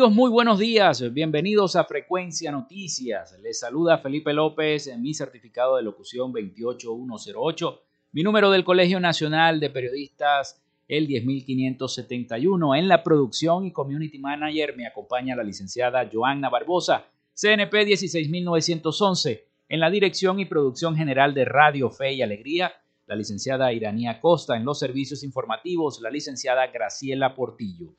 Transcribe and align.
Amigos, 0.00 0.16
muy 0.16 0.30
buenos 0.30 0.58
días. 0.58 1.12
Bienvenidos 1.12 1.76
a 1.76 1.84
Frecuencia 1.84 2.50
Noticias. 2.50 3.38
Les 3.42 3.60
saluda 3.60 3.98
Felipe 3.98 4.32
López 4.32 4.86
en 4.86 5.02
mi 5.02 5.12
certificado 5.12 5.76
de 5.76 5.82
locución 5.82 6.32
28108. 6.32 7.82
Mi 8.12 8.22
número 8.22 8.50
del 8.50 8.64
Colegio 8.64 8.98
Nacional 8.98 9.60
de 9.60 9.68
Periodistas, 9.68 10.62
el 10.88 11.06
10571. 11.06 12.76
En 12.76 12.88
la 12.88 13.02
producción 13.02 13.66
y 13.66 13.72
community 13.72 14.18
manager 14.18 14.74
me 14.74 14.86
acompaña 14.86 15.36
la 15.36 15.44
licenciada 15.44 16.08
Joanna 16.10 16.48
Barbosa, 16.48 17.04
CNP 17.34 17.84
16911. 17.84 19.48
En 19.68 19.80
la 19.80 19.90
dirección 19.90 20.40
y 20.40 20.46
producción 20.46 20.96
general 20.96 21.34
de 21.34 21.44
Radio 21.44 21.90
Fe 21.90 22.14
y 22.14 22.22
Alegría, 22.22 22.72
la 23.04 23.16
licenciada 23.16 23.70
Iranía 23.70 24.18
Costa. 24.18 24.56
En 24.56 24.64
los 24.64 24.78
servicios 24.78 25.22
informativos, 25.22 26.00
la 26.00 26.08
licenciada 26.08 26.66
Graciela 26.68 27.34
Portillo. 27.34 27.92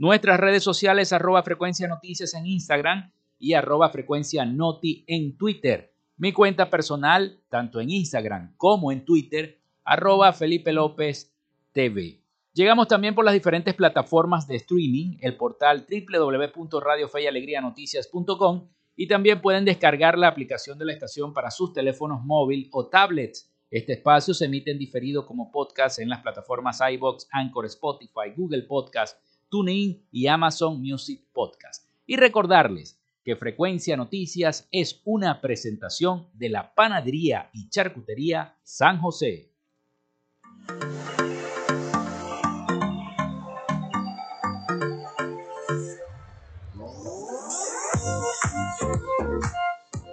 Nuestras 0.00 0.38
redes 0.38 0.62
sociales, 0.62 1.12
arroba 1.12 1.42
frecuencia 1.42 1.88
noticias 1.88 2.32
en 2.34 2.46
Instagram 2.46 3.10
y 3.36 3.54
arroba 3.54 3.90
frecuencia 3.90 4.44
noti 4.44 5.02
en 5.08 5.36
Twitter. 5.36 5.92
Mi 6.16 6.32
cuenta 6.32 6.70
personal, 6.70 7.40
tanto 7.48 7.80
en 7.80 7.90
Instagram 7.90 8.54
como 8.56 8.92
en 8.92 9.04
Twitter, 9.04 9.58
arroba 9.82 10.32
Felipe 10.32 10.72
López 10.72 11.34
TV. 11.72 12.22
Llegamos 12.52 12.86
también 12.86 13.16
por 13.16 13.24
las 13.24 13.34
diferentes 13.34 13.74
plataformas 13.74 14.46
de 14.46 14.54
streaming, 14.54 15.16
el 15.20 15.36
portal 15.36 15.84
www.radiofeyalegrianoticias.com 15.90 18.68
y 18.94 19.08
también 19.08 19.40
pueden 19.40 19.64
descargar 19.64 20.16
la 20.16 20.28
aplicación 20.28 20.78
de 20.78 20.84
la 20.84 20.92
estación 20.92 21.34
para 21.34 21.50
sus 21.50 21.72
teléfonos 21.72 22.24
móvil 22.24 22.68
o 22.70 22.86
tablets. 22.86 23.52
Este 23.68 23.94
espacio 23.94 24.32
se 24.32 24.44
emite 24.44 24.70
en 24.70 24.78
diferido 24.78 25.26
como 25.26 25.50
podcast 25.50 25.98
en 25.98 26.08
las 26.08 26.22
plataformas 26.22 26.78
iBox, 26.88 27.26
Anchor, 27.32 27.66
Spotify, 27.66 28.30
Google 28.36 28.62
Podcast, 28.62 29.18
TuneIn 29.48 30.06
y 30.10 30.26
Amazon 30.26 30.80
Music 30.80 31.22
Podcast. 31.32 31.88
Y 32.06 32.16
recordarles 32.16 32.98
que 33.24 33.36
Frecuencia 33.36 33.96
Noticias 33.96 34.68
es 34.72 35.02
una 35.04 35.40
presentación 35.40 36.28
de 36.32 36.48
la 36.48 36.74
Panadería 36.74 37.50
y 37.52 37.68
Charcutería 37.68 38.56
San 38.62 38.98
José. 38.98 39.52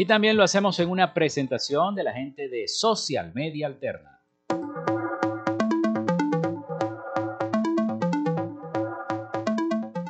Y 0.00 0.06
también 0.06 0.36
lo 0.36 0.44
hacemos 0.44 0.78
en 0.78 0.90
una 0.90 1.12
presentación 1.12 1.96
de 1.96 2.04
la 2.04 2.12
gente 2.12 2.48
de 2.48 2.68
Social 2.68 3.32
Media 3.34 3.66
Alterna. 3.66 4.17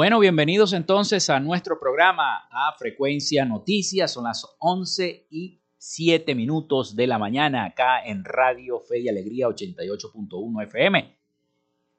Bueno, 0.00 0.18
bienvenidos 0.18 0.72
entonces 0.72 1.28
a 1.28 1.38
nuestro 1.40 1.78
programa 1.78 2.48
a 2.50 2.74
Frecuencia 2.78 3.44
Noticias. 3.44 4.10
Son 4.10 4.24
las 4.24 4.46
11 4.58 5.26
y 5.28 5.60
7 5.76 6.34
minutos 6.34 6.96
de 6.96 7.06
la 7.06 7.18
mañana 7.18 7.66
acá 7.66 8.02
en 8.02 8.24
Radio 8.24 8.80
Fe 8.80 9.00
y 9.00 9.10
Alegría 9.10 9.46
88.1 9.48 10.62
FM. 10.62 11.18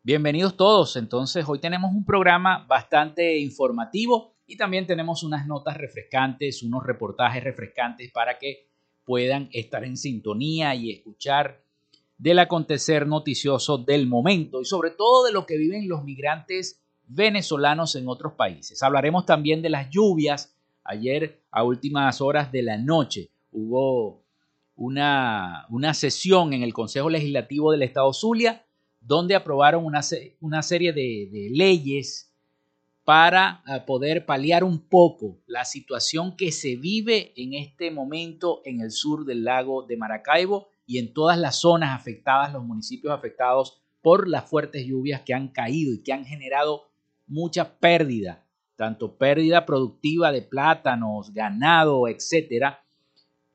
Bienvenidos 0.01 0.57
todos. 0.57 0.95
Entonces, 0.95 1.45
hoy 1.47 1.59
tenemos 1.59 1.91
un 1.91 2.03
programa 2.03 2.65
bastante 2.67 3.37
informativo 3.37 4.33
y 4.47 4.57
también 4.57 4.87
tenemos 4.87 5.21
unas 5.21 5.45
notas 5.45 5.77
refrescantes, 5.77 6.63
unos 6.63 6.83
reportajes 6.83 7.43
refrescantes 7.43 8.11
para 8.11 8.39
que 8.39 8.67
puedan 9.05 9.47
estar 9.51 9.83
en 9.83 9.95
sintonía 9.95 10.73
y 10.73 10.89
escuchar 10.89 11.63
del 12.17 12.39
acontecer 12.39 13.05
noticioso 13.05 13.77
del 13.77 14.07
momento 14.07 14.59
y 14.59 14.65
sobre 14.65 14.89
todo 14.89 15.23
de 15.23 15.33
lo 15.33 15.45
que 15.45 15.57
viven 15.57 15.87
los 15.87 16.03
migrantes 16.03 16.80
venezolanos 17.13 17.95
en 17.95 18.07
otros 18.07 18.33
países. 18.33 18.81
Hablaremos 18.83 19.25
también 19.25 19.61
de 19.61 19.69
las 19.69 19.89
lluvias. 19.89 20.55
Ayer 20.83 21.41
a 21.51 21.63
últimas 21.63 22.21
horas 22.21 22.51
de 22.51 22.63
la 22.63 22.77
noche 22.77 23.29
hubo 23.51 24.23
una, 24.75 25.65
una 25.69 25.93
sesión 25.93 26.53
en 26.53 26.63
el 26.63 26.73
Consejo 26.73 27.09
Legislativo 27.09 27.71
del 27.71 27.83
Estado 27.83 28.11
Zulia 28.13 28.63
donde 29.01 29.35
aprobaron 29.35 29.83
una, 29.83 30.01
una 30.39 30.61
serie 30.61 30.93
de, 30.93 31.27
de 31.31 31.49
leyes 31.51 32.31
para 33.03 33.63
eh, 33.67 33.81
poder 33.85 34.25
paliar 34.25 34.63
un 34.63 34.79
poco 34.79 35.39
la 35.47 35.65
situación 35.65 36.37
que 36.37 36.51
se 36.51 36.75
vive 36.75 37.33
en 37.35 37.55
este 37.55 37.89
momento 37.89 38.61
en 38.63 38.79
el 38.79 38.91
sur 38.91 39.25
del 39.25 39.43
lago 39.43 39.83
de 39.83 39.97
Maracaibo 39.97 40.67
y 40.85 40.99
en 40.99 41.13
todas 41.13 41.37
las 41.37 41.57
zonas 41.57 41.99
afectadas, 41.99 42.53
los 42.53 42.63
municipios 42.63 43.11
afectados 43.11 43.81
por 44.01 44.27
las 44.27 44.47
fuertes 44.49 44.85
lluvias 44.85 45.21
que 45.21 45.33
han 45.33 45.47
caído 45.47 45.93
y 45.93 46.03
que 46.03 46.13
han 46.13 46.25
generado 46.25 46.90
mucha 47.27 47.77
pérdida, 47.77 48.45
tanto 48.75 49.17
pérdida 49.17 49.65
productiva 49.65 50.31
de 50.31 50.41
plátanos, 50.41 51.33
ganado, 51.33 52.07
etcétera, 52.07 52.83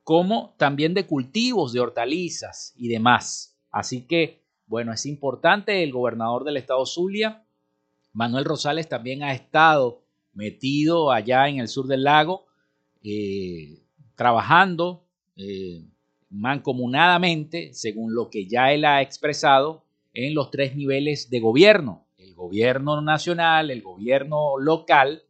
como 0.05 0.55
también 0.57 0.95
de 0.95 1.07
cultivos, 1.07 1.73
de 1.73 1.81
hortalizas 1.81 2.73
y 2.77 2.89
demás. 2.89 3.59
Así 3.71 4.07
que, 4.07 4.45
bueno, 4.67 4.93
es 4.93 5.05
importante, 5.05 5.83
el 5.83 5.93
gobernador 5.93 6.45
del 6.45 6.57
estado 6.57 6.87
Zulia, 6.87 7.45
Manuel 8.13 8.45
Rosales, 8.45 8.89
también 8.89 9.23
ha 9.23 9.33
estado 9.33 10.03
metido 10.33 11.11
allá 11.11 11.49
en 11.49 11.59
el 11.59 11.69
sur 11.69 11.87
del 11.87 12.05
lago, 12.05 12.47
eh, 13.03 13.83
trabajando 14.15 15.05
eh, 15.37 15.85
mancomunadamente, 16.31 17.75
según 17.75 18.15
lo 18.15 18.31
que 18.31 18.47
ya 18.47 18.73
él 18.73 18.85
ha 18.85 19.03
expresado, 19.03 19.85
en 20.15 20.35
los 20.35 20.51
tres 20.51 20.75
niveles 20.75 21.29
de 21.31 21.41
gobierno, 21.41 22.06
gobierno 22.37 23.01
nacional, 23.01 23.71
el 23.71 23.83
gobierno 23.83 24.59
local, 24.59 25.25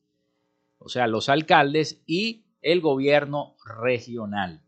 o 0.78 0.88
sea, 0.88 1.06
los 1.06 1.28
alcaldes 1.30 2.02
y 2.06 2.44
el 2.60 2.80
gobierno 2.80 3.56
regional. 3.64 4.60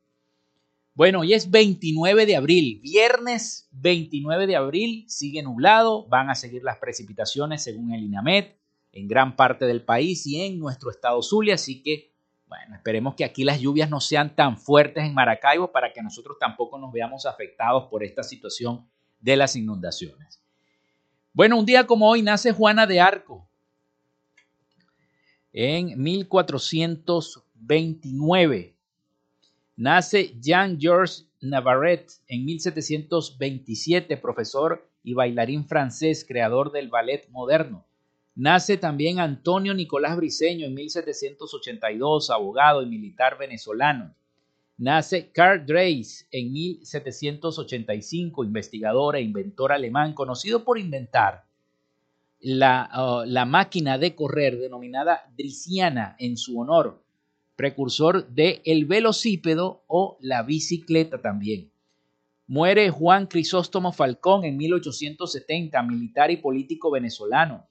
Bueno, 0.95 1.21
hoy 1.21 1.35
es 1.35 1.51
29 1.51 2.27
de 2.27 2.37
abril, 2.37 2.81
viernes 2.83 3.69
29 3.73 4.47
de 4.47 4.57
abril, 4.57 5.05
sigue 5.09 5.43
nublado, 5.43 6.07
van 6.09 6.31
a 6.31 6.35
seguir 6.35 6.65
las 6.65 6.79
precipitaciones 6.79 7.63
según 7.63 7.93
el 7.93 8.03
INAMET 8.03 8.57
en 8.93 9.07
gran 9.07 9.37
parte 9.37 9.67
del 9.67 9.85
país 9.85 10.27
y 10.27 10.41
en 10.41 10.59
nuestro 10.59 10.91
estado 10.91 11.23
Zulia, 11.23 11.55
así 11.55 11.83
que, 11.83 12.15
bueno, 12.47 12.75
esperemos 12.75 13.15
que 13.15 13.25
aquí 13.25 13.45
las 13.45 13.61
lluvias 13.61 13.91
no 13.91 14.01
sean 14.01 14.35
tan 14.35 14.59
fuertes 14.59 15.05
en 15.05 15.15
Maracaibo 15.15 15.71
para 15.71 15.93
que 15.93 16.03
nosotros 16.03 16.37
tampoco 16.41 16.79
nos 16.79 16.93
veamos 16.93 17.27
afectados 17.27 17.85
por 17.91 18.03
esta 18.03 18.23
situación 18.23 18.89
de 19.21 19.37
las 19.37 19.55
inundaciones. 19.55 20.43
Bueno, 21.33 21.59
un 21.59 21.67
día 21.67 21.87
como 21.87 22.09
hoy 22.09 22.23
nace 22.23 22.53
Juana 22.53 22.87
de 22.87 23.01
Arco. 23.01 23.49
En 25.53 26.01
1429 26.03 28.75
nace 29.77 30.35
Jean-Georges 30.41 31.29
Navarrete 31.41 32.15
en 32.27 32.45
1727, 32.45 34.17
profesor 34.17 34.91
y 35.05 35.15
bailarín 35.15 35.65
francés, 35.67 36.25
creador 36.27 36.73
del 36.73 36.89
ballet 36.89 37.29
moderno. 37.31 37.87
Nace 38.35 38.77
también 38.77 39.21
Antonio 39.21 39.73
Nicolás 39.75 40.17
Briceño 40.17 40.67
en 40.67 40.75
1782, 40.75 42.31
abogado 42.31 42.83
y 42.83 42.87
militar 42.87 43.39
venezolano. 43.39 44.17
Nace 44.79 45.33
Karl 45.33 45.67
Dreis 45.67 46.29
en 46.31 46.53
1785, 46.53 48.45
investigador 48.45 49.17
e 49.17 49.23
inventor 49.23 49.73
alemán, 49.73 50.13
conocido 50.15 50.63
por 50.63 50.79
inventar 50.79 51.45
la, 52.39 52.89
uh, 52.95 53.25
la 53.27 53.45
máquina 53.45 53.99
de 53.99 54.15
correr 54.15 54.57
denominada 54.57 55.29
Drisiana 55.37 56.15
en 56.21 56.37
su 56.37 56.61
honor, 56.61 57.03
precursor 57.57 58.29
de 58.29 58.63
el 58.65 58.85
velocípedo 58.85 59.83
o 59.89 60.17
la 60.21 60.45
bicicleta 60.45 61.21
también. 61.21 61.73
Muere 62.47 62.91
Juan 62.91 63.27
Crisóstomo 63.27 63.91
Falcón 63.93 64.45
en 64.45 64.57
1870, 64.57 65.83
militar 65.83 66.31
y 66.31 66.37
político 66.37 66.93
venezolano. 66.93 67.67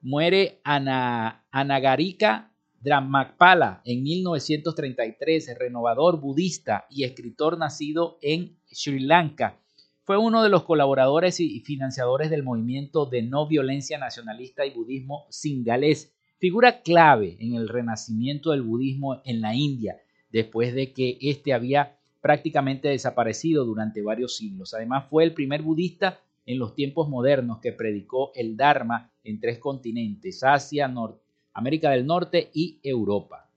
Muere 0.00 0.60
Ana, 0.64 1.44
Anagarica 1.50 2.54
Dramapala 2.80 3.82
en 3.84 4.04
1933, 4.04 5.58
renovador 5.58 6.20
budista 6.20 6.86
y 6.88 7.02
escritor 7.02 7.58
nacido 7.58 8.18
en 8.22 8.56
Sri 8.70 9.00
Lanka. 9.00 9.58
Fue 10.04 10.16
uno 10.16 10.42
de 10.42 10.48
los 10.48 10.62
colaboradores 10.62 11.40
y 11.40 11.60
financiadores 11.60 12.30
del 12.30 12.44
movimiento 12.44 13.04
de 13.04 13.22
no 13.22 13.48
violencia 13.48 13.98
nacionalista 13.98 14.64
y 14.64 14.74
budismo 14.74 15.26
singalés, 15.28 16.14
figura 16.38 16.82
clave 16.82 17.36
en 17.40 17.54
el 17.54 17.68
renacimiento 17.68 18.52
del 18.52 18.62
budismo 18.62 19.20
en 19.24 19.40
la 19.40 19.56
India, 19.56 19.98
después 20.30 20.72
de 20.72 20.92
que 20.92 21.18
éste 21.20 21.52
había 21.52 21.98
prácticamente 22.20 22.88
desaparecido 22.88 23.64
durante 23.64 24.02
varios 24.02 24.36
siglos. 24.36 24.72
Además, 24.72 25.06
fue 25.10 25.24
el 25.24 25.34
primer 25.34 25.62
budista 25.62 26.20
en 26.46 26.58
los 26.58 26.74
tiempos 26.74 27.08
modernos 27.08 27.58
que 27.58 27.72
predicó 27.72 28.30
el 28.34 28.56
Dharma 28.56 29.10
en 29.24 29.40
tres 29.40 29.58
continentes, 29.58 30.42
Asia, 30.44 30.86
Norte 30.88 31.27
América 31.54 31.90
del 31.90 32.06
Norte 32.06 32.50
y 32.52 32.78
Europa. 32.82 33.48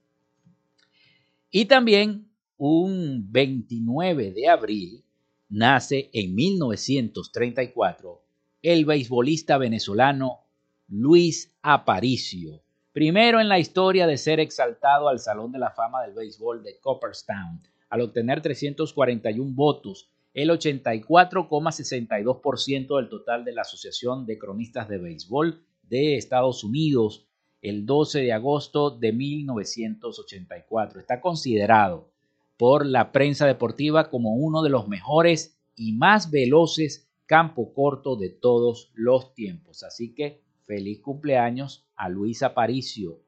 Y 1.50 1.66
también 1.66 2.30
un 2.56 3.30
29 3.30 4.32
de 4.32 4.48
abril 4.48 5.04
nace 5.48 6.10
en 6.12 6.34
1934 6.34 8.22
el 8.62 8.84
beisbolista 8.84 9.58
venezolano 9.58 10.40
Luis 10.88 11.54
Aparicio, 11.62 12.62
primero 12.92 13.40
en 13.40 13.48
la 13.48 13.58
historia 13.58 14.06
de 14.06 14.16
ser 14.16 14.38
exaltado 14.40 15.08
al 15.08 15.18
Salón 15.18 15.50
de 15.52 15.58
la 15.58 15.72
Fama 15.72 16.02
del 16.02 16.14
Béisbol 16.14 16.62
de 16.62 16.78
Copperstown, 16.78 17.60
al 17.90 18.00
obtener 18.00 18.40
341 18.40 19.52
votos, 19.52 20.08
el 20.32 20.48
84,62% 20.50 22.96
del 22.96 23.08
total 23.08 23.44
de 23.44 23.52
la 23.52 23.62
Asociación 23.62 24.24
de 24.24 24.38
Cronistas 24.38 24.88
de 24.88 24.98
Béisbol 24.98 25.60
de 25.82 26.16
Estados 26.16 26.62
Unidos 26.64 27.26
el 27.62 27.86
12 27.86 28.20
de 28.20 28.32
agosto 28.32 28.90
de 28.90 29.12
1984. 29.12 31.00
Está 31.00 31.20
considerado 31.20 32.10
por 32.58 32.84
la 32.84 33.12
prensa 33.12 33.46
deportiva 33.46 34.10
como 34.10 34.34
uno 34.34 34.62
de 34.62 34.70
los 34.70 34.88
mejores 34.88 35.56
y 35.76 35.92
más 35.92 36.30
veloces 36.30 37.08
campo 37.26 37.72
corto 37.72 38.16
de 38.16 38.28
todos 38.28 38.90
los 38.94 39.32
tiempos. 39.34 39.82
Así 39.84 40.14
que 40.14 40.42
feliz 40.66 41.00
cumpleaños 41.00 41.86
a 41.96 42.08
Luis 42.08 42.42
Aparicio. 42.42 43.20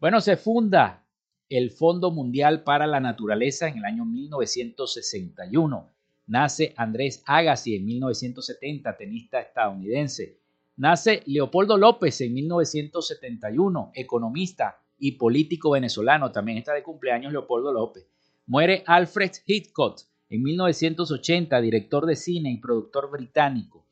Bueno, 0.00 0.20
se 0.20 0.36
funda 0.36 1.04
el 1.48 1.70
Fondo 1.70 2.10
Mundial 2.10 2.62
para 2.62 2.86
la 2.86 3.00
Naturaleza 3.00 3.68
en 3.68 3.78
el 3.78 3.84
año 3.84 4.04
1961. 4.04 5.88
Nace 6.26 6.74
Andrés 6.76 7.22
Agassi 7.26 7.76
en 7.76 7.86
1970, 7.86 8.96
tenista 8.96 9.40
estadounidense. 9.40 10.37
Nace 10.78 11.22
Leopoldo 11.26 11.76
López 11.76 12.20
en 12.20 12.34
1971, 12.34 13.90
economista 13.96 14.80
y 14.96 15.10
político 15.12 15.72
venezolano. 15.72 16.30
También 16.30 16.58
está 16.58 16.72
de 16.72 16.84
cumpleaños 16.84 17.32
Leopoldo 17.32 17.72
López. 17.72 18.06
Muere 18.46 18.84
Alfred 18.86 19.32
Hitchcock 19.44 19.98
en 20.30 20.44
1980, 20.44 21.60
director 21.60 22.06
de 22.06 22.14
cine 22.14 22.52
y 22.52 22.58
productor 22.58 23.10
británico. 23.10 23.84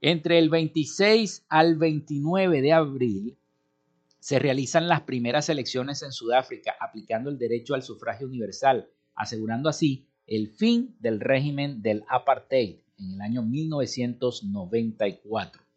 Entre 0.00 0.38
el 0.38 0.48
26 0.48 1.44
al 1.50 1.76
29 1.76 2.62
de 2.62 2.72
abril 2.72 3.36
se 4.20 4.38
realizan 4.38 4.88
las 4.88 5.02
primeras 5.02 5.50
elecciones 5.50 6.02
en 6.02 6.12
Sudáfrica, 6.12 6.76
aplicando 6.80 7.28
el 7.28 7.36
derecho 7.36 7.74
al 7.74 7.82
sufragio 7.82 8.26
universal, 8.26 8.88
asegurando 9.14 9.68
así 9.68 10.06
el 10.26 10.48
fin 10.48 10.96
del 10.98 11.20
régimen 11.20 11.82
del 11.82 12.04
apartheid 12.08 12.76
en 12.98 13.12
el 13.12 13.20
año 13.20 13.42
1994. 13.42 15.68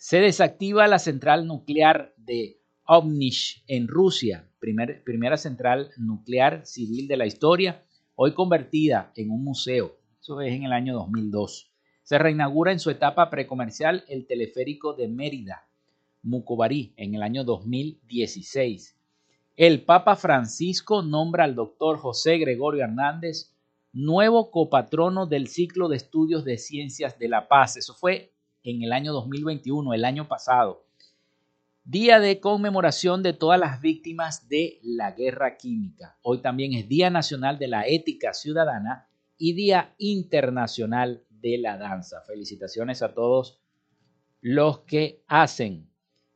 Se 0.00 0.20
desactiva 0.20 0.86
la 0.86 1.00
central 1.00 1.48
nuclear 1.48 2.14
de 2.16 2.60
Obnish 2.86 3.64
en 3.66 3.88
Rusia, 3.88 4.48
primera 4.60 5.36
central 5.36 5.90
nuclear 5.96 6.64
civil 6.64 7.08
de 7.08 7.16
la 7.16 7.26
historia, 7.26 7.84
hoy 8.14 8.32
convertida 8.32 9.10
en 9.16 9.30
un 9.30 9.42
museo. 9.42 9.98
Eso 10.20 10.40
es 10.40 10.54
en 10.54 10.62
el 10.62 10.72
año 10.72 10.94
2002. 10.94 11.72
Se 12.04 12.16
reinaugura 12.16 12.70
en 12.70 12.78
su 12.78 12.90
etapa 12.90 13.28
precomercial 13.28 14.04
el 14.08 14.28
teleférico 14.28 14.94
de 14.94 15.08
Mérida. 15.08 15.68
Mucobarí 16.22 16.94
en 16.96 17.16
el 17.16 17.22
año 17.24 17.42
2016. 17.42 18.96
El 19.56 19.84
Papa 19.84 20.14
Francisco 20.14 21.02
nombra 21.02 21.42
al 21.42 21.56
doctor 21.56 21.98
José 21.98 22.38
Gregorio 22.38 22.84
Hernández 22.84 23.52
nuevo 23.92 24.52
copatrono 24.52 25.26
del 25.26 25.48
ciclo 25.48 25.88
de 25.88 25.96
estudios 25.96 26.44
de 26.44 26.56
ciencias 26.56 27.18
de 27.18 27.28
la 27.28 27.48
paz. 27.48 27.76
Eso 27.76 27.94
fue 27.94 28.32
en 28.70 28.82
el 28.82 28.92
año 28.92 29.12
2021, 29.12 29.94
el 29.94 30.04
año 30.04 30.28
pasado. 30.28 30.84
Día 31.84 32.20
de 32.20 32.38
conmemoración 32.38 33.22
de 33.22 33.32
todas 33.32 33.58
las 33.58 33.80
víctimas 33.80 34.46
de 34.48 34.78
la 34.82 35.12
guerra 35.12 35.56
química. 35.56 36.18
Hoy 36.20 36.42
también 36.42 36.74
es 36.74 36.86
Día 36.86 37.08
Nacional 37.08 37.58
de 37.58 37.68
la 37.68 37.86
Ética 37.86 38.34
Ciudadana 38.34 39.08
y 39.38 39.54
Día 39.54 39.94
Internacional 39.96 41.24
de 41.30 41.56
la 41.56 41.78
Danza. 41.78 42.20
Felicitaciones 42.26 43.00
a 43.00 43.14
todos 43.14 43.58
los 44.42 44.80
que 44.80 45.24
hacen 45.28 45.88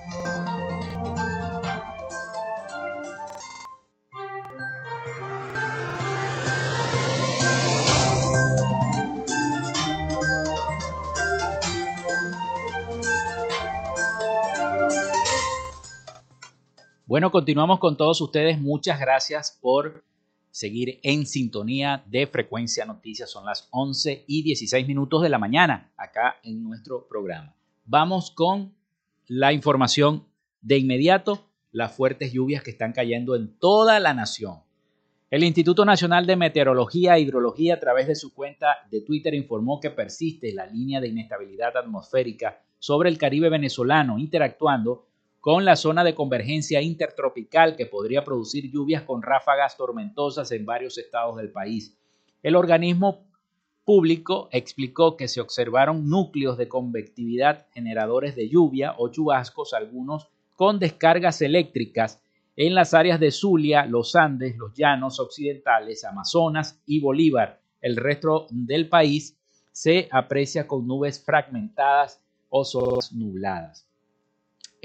Bueno, 17.15 17.31
continuamos 17.31 17.79
con 17.79 17.95
todos 17.95 18.19
ustedes. 18.19 18.59
Muchas 18.59 18.99
gracias 18.99 19.57
por 19.61 20.03
seguir 20.51 20.99
en 21.01 21.25
sintonía 21.25 22.03
de 22.07 22.27
Frecuencia 22.27 22.83
Noticias. 22.83 23.31
Son 23.31 23.45
las 23.45 23.69
11 23.71 24.25
y 24.27 24.43
16 24.43 24.85
minutos 24.85 25.21
de 25.21 25.29
la 25.29 25.39
mañana 25.39 25.93
acá 25.95 26.35
en 26.43 26.61
nuestro 26.61 27.07
programa. 27.07 27.55
Vamos 27.85 28.31
con 28.31 28.75
la 29.27 29.53
información 29.53 30.25
de 30.59 30.77
inmediato, 30.77 31.47
las 31.71 31.95
fuertes 31.95 32.33
lluvias 32.33 32.63
que 32.63 32.71
están 32.71 32.91
cayendo 32.91 33.37
en 33.37 33.57
toda 33.59 34.01
la 34.01 34.13
nación. 34.13 34.63
El 35.31 35.45
Instituto 35.45 35.85
Nacional 35.85 36.27
de 36.27 36.35
Meteorología 36.35 37.15
e 37.15 37.21
Hidrología 37.21 37.75
a 37.75 37.79
través 37.79 38.07
de 38.07 38.15
su 38.15 38.33
cuenta 38.33 38.79
de 38.91 38.99
Twitter 38.99 39.33
informó 39.35 39.79
que 39.79 39.89
persiste 39.89 40.53
la 40.53 40.65
línea 40.65 40.99
de 40.99 41.07
inestabilidad 41.07 41.77
atmosférica 41.77 42.61
sobre 42.77 43.07
el 43.07 43.17
Caribe 43.17 43.47
venezolano, 43.47 44.19
interactuando 44.19 45.07
con 45.45 45.63
la 45.63 45.75
zona 45.75 46.03
de 46.03 46.15
convergencia 46.15 46.81
intertropical 46.81 47.75
que 47.75 47.85
podría 47.85 48.23
producir 48.23 48.71
lluvias 48.71 49.03
con 49.03 49.21
ráfagas 49.21 49.77
tormentosas 49.77 50.51
en 50.51 50.65
varios 50.65 50.97
estados 50.97 51.37
del 51.37 51.51
país. 51.51 51.95
El 52.41 52.55
organismo 52.55 53.27
público 53.83 54.49
explicó 54.51 55.15
que 55.15 55.27
se 55.27 55.41
observaron 55.41 56.09
núcleos 56.09 56.57
de 56.57 56.67
convectividad 56.67 57.67
generadores 57.75 58.35
de 58.35 58.49
lluvia 58.49 58.95
o 58.97 59.09
chubascos, 59.09 59.75
algunos 59.75 60.29
con 60.55 60.79
descargas 60.79 61.43
eléctricas 61.43 62.23
en 62.55 62.73
las 62.73 62.95
áreas 62.95 63.19
de 63.19 63.29
Zulia, 63.29 63.85
los 63.85 64.15
Andes, 64.15 64.57
los 64.57 64.73
Llanos 64.73 65.19
Occidentales, 65.19 66.05
Amazonas 66.05 66.81
y 66.87 67.01
Bolívar. 67.01 67.61
El 67.81 67.97
resto 67.97 68.47
del 68.49 68.89
país 68.89 69.37
se 69.71 70.07
aprecia 70.11 70.65
con 70.65 70.87
nubes 70.87 71.23
fragmentadas 71.23 72.19
o 72.49 72.65
zonas 72.65 73.13
nubladas. 73.13 73.84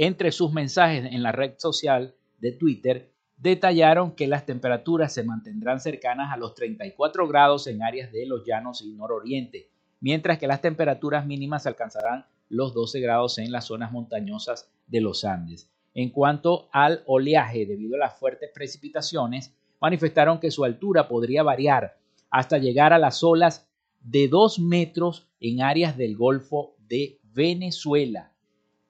Entre 0.03 0.33
sus 0.33 0.51
mensajes 0.51 1.05
en 1.13 1.23
la 1.23 1.31
red 1.31 1.59
social 1.59 2.15
de 2.39 2.53
Twitter, 2.53 3.13
detallaron 3.37 4.13
que 4.13 4.27
las 4.29 4.47
temperaturas 4.47 5.13
se 5.13 5.25
mantendrán 5.25 5.79
cercanas 5.79 6.33
a 6.33 6.39
los 6.39 6.55
34 6.55 7.29
grados 7.29 7.67
en 7.67 7.83
áreas 7.83 8.11
de 8.11 8.25
los 8.25 8.43
llanos 8.47 8.81
y 8.81 8.95
nororiente, 8.95 9.69
mientras 10.01 10.39
que 10.39 10.47
las 10.47 10.63
temperaturas 10.63 11.27
mínimas 11.27 11.67
alcanzarán 11.67 12.25
los 12.49 12.73
12 12.73 12.99
grados 13.01 13.37
en 13.37 13.53
las 13.53 13.67
zonas 13.67 13.93
montañosas 13.93 14.71
de 14.87 15.03
los 15.03 15.23
Andes. 15.27 15.71
En 15.93 16.09
cuanto 16.09 16.71
al 16.73 17.03
oleaje, 17.05 17.67
debido 17.67 17.97
a 17.97 18.07
las 18.07 18.19
fuertes 18.19 18.49
precipitaciones, 18.55 19.55
manifestaron 19.83 20.41
que 20.41 20.51
su 20.51 20.65
altura 20.65 21.09
podría 21.09 21.43
variar 21.43 21.99
hasta 22.31 22.57
llegar 22.57 22.95
a 22.95 22.99
las 22.99 23.23
olas 23.23 23.69
de 24.01 24.29
2 24.29 24.61
metros 24.61 25.29
en 25.41 25.61
áreas 25.61 25.99
del 25.99 26.17
Golfo 26.17 26.75
de 26.89 27.21
Venezuela. 27.35 28.33